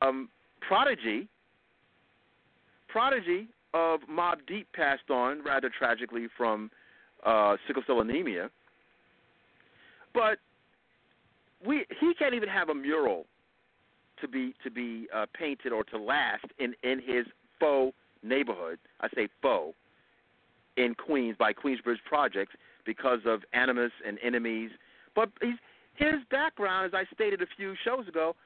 [0.00, 0.28] Um,
[0.66, 1.28] Prodigy,
[2.88, 6.70] Prodigy of Mobb Deep passed on rather tragically from
[7.24, 8.50] uh, sickle cell anemia.
[10.14, 10.38] But
[11.64, 13.26] we he can't even have a mural
[14.20, 17.26] to be to be uh, painted or to last in in his
[17.58, 18.78] faux neighborhood.
[19.00, 19.76] I say faux
[20.76, 22.52] in Queens by Queensbridge Projects
[22.84, 24.70] because of animus and enemies.
[25.14, 25.56] But he's,
[25.94, 28.36] his background, as I stated a few shows ago,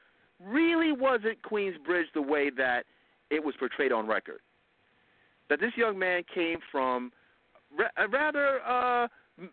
[0.43, 2.85] really wasn't Queensbridge the way that
[3.29, 4.39] it was portrayed on record.
[5.49, 7.11] That this young man came from
[7.97, 9.07] a rather uh,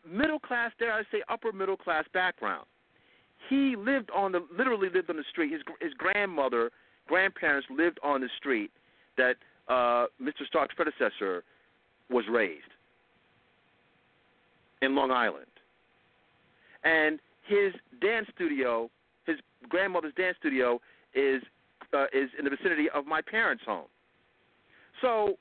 [0.09, 2.67] middle class, dare I say, upper middle class background
[3.49, 5.53] he lived on the literally lived on the street.
[5.53, 6.71] His his grandmother,
[7.09, 8.71] grandparents lived on the street
[9.17, 9.37] that
[9.69, 10.47] uh, Mr.
[10.47, 11.45] Stark's predecessor
[12.09, 12.63] was raised
[14.83, 15.47] in Long Island,
[16.85, 18.91] and his dance studio,
[19.27, 19.37] his
[19.69, 20.81] grandmother's dance studio,
[21.15, 21.43] is
[21.93, 23.87] uh, is in the vicinity of my parents' home.
[25.01, 25.39] So,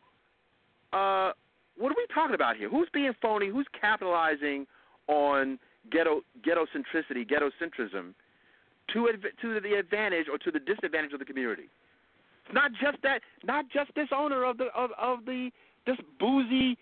[0.94, 1.32] uh,
[1.78, 2.70] what are we talking about here?
[2.70, 3.50] Who's being phony?
[3.50, 4.66] Who's capitalizing
[5.08, 5.60] on
[5.92, 8.14] ghetto ghetto centricity, ghetto centrism,
[8.94, 9.08] to
[9.42, 11.70] to the advantage or to the disadvantage of the community.
[12.54, 15.52] not just that, not just this owner of the of, of the
[15.86, 16.78] this boozy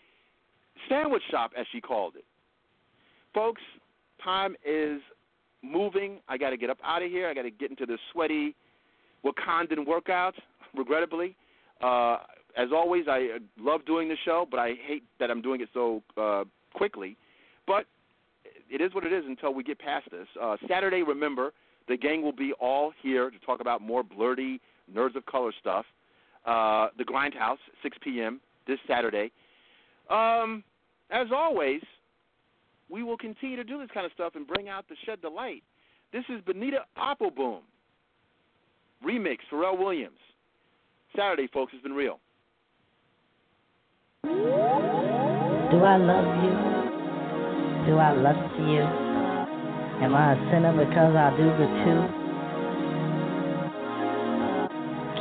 [0.90, 2.26] sandwich shop, as she called it.
[3.34, 3.62] Folks,
[4.24, 5.02] time is
[5.64, 6.20] moving.
[6.28, 7.28] I got to get up out of here.
[7.28, 8.56] I got to get into this sweaty
[9.26, 10.36] Wakandan workout.
[10.76, 11.36] Regrettably,
[11.82, 12.18] uh,
[12.58, 16.04] as always, I love doing the show, but I hate that I'm doing it so
[16.18, 16.44] uh,
[16.74, 17.16] quickly.
[17.66, 17.86] But
[18.70, 20.28] it is what it is until we get past this.
[20.42, 21.54] Uh, Saturday, remember,
[21.88, 24.60] the gang will be all here to talk about more blurty
[24.94, 25.86] Nerds of Color stuff.
[26.46, 28.40] Uh, the Grindhouse, 6 p.m.
[28.68, 29.32] this Saturday.
[30.10, 30.64] Um,
[31.12, 31.82] as always,
[32.90, 35.30] we will continue to do this kind of stuff and bring out the shed the
[35.30, 35.64] light.
[36.14, 37.60] This is Bonita Applebum
[39.06, 40.18] remix, Pharrell Williams.
[41.16, 42.20] Saturday, folks, has been real.
[44.24, 44.30] Do
[45.84, 46.67] I love you?
[47.88, 48.84] Do I lust you?
[50.04, 52.02] Am I a sinner because I do the two?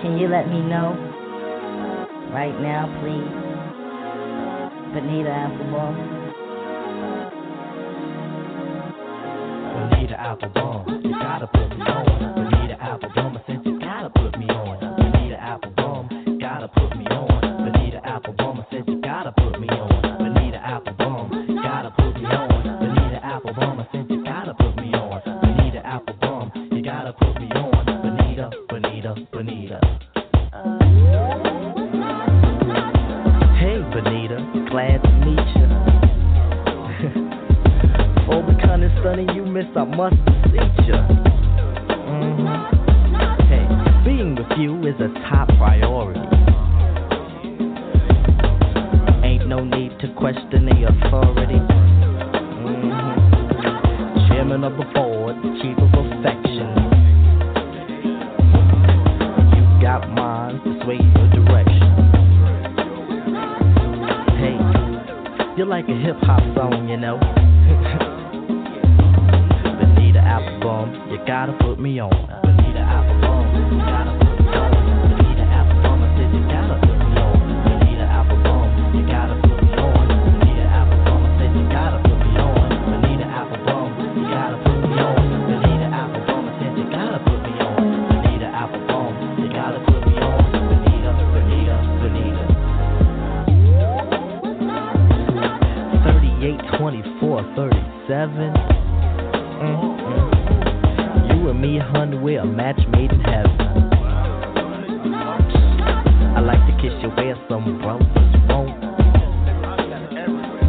[0.03, 0.91] Can you let me know?
[2.35, 3.23] Right now, please.
[4.93, 5.95] Bonita Applebum.
[9.73, 12.05] Bonita Applebum, you gotta put me on.
[12.35, 14.81] Bonita Applebum, I said you gotta put me on.
[14.97, 17.26] Bonita Applebum, gotta put me on.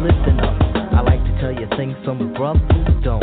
[0.00, 0.54] Listen up,
[0.94, 2.62] I like to tell you things some brothers
[3.02, 3.22] don't.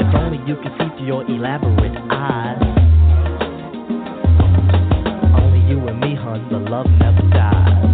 [0.00, 2.62] If only you could see through your elaborate eyes.
[5.36, 7.84] Only you and me, hun, the love never dies.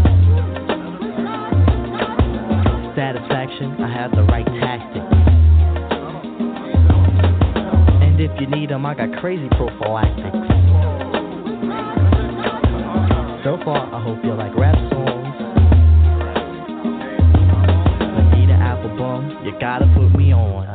[2.95, 5.15] Satisfaction, I have the right tactics.
[8.05, 10.37] And if you need them, I got crazy prophylactics.
[13.43, 15.10] So far, I hope you like rap songs.
[19.43, 20.70] You gotta put me on.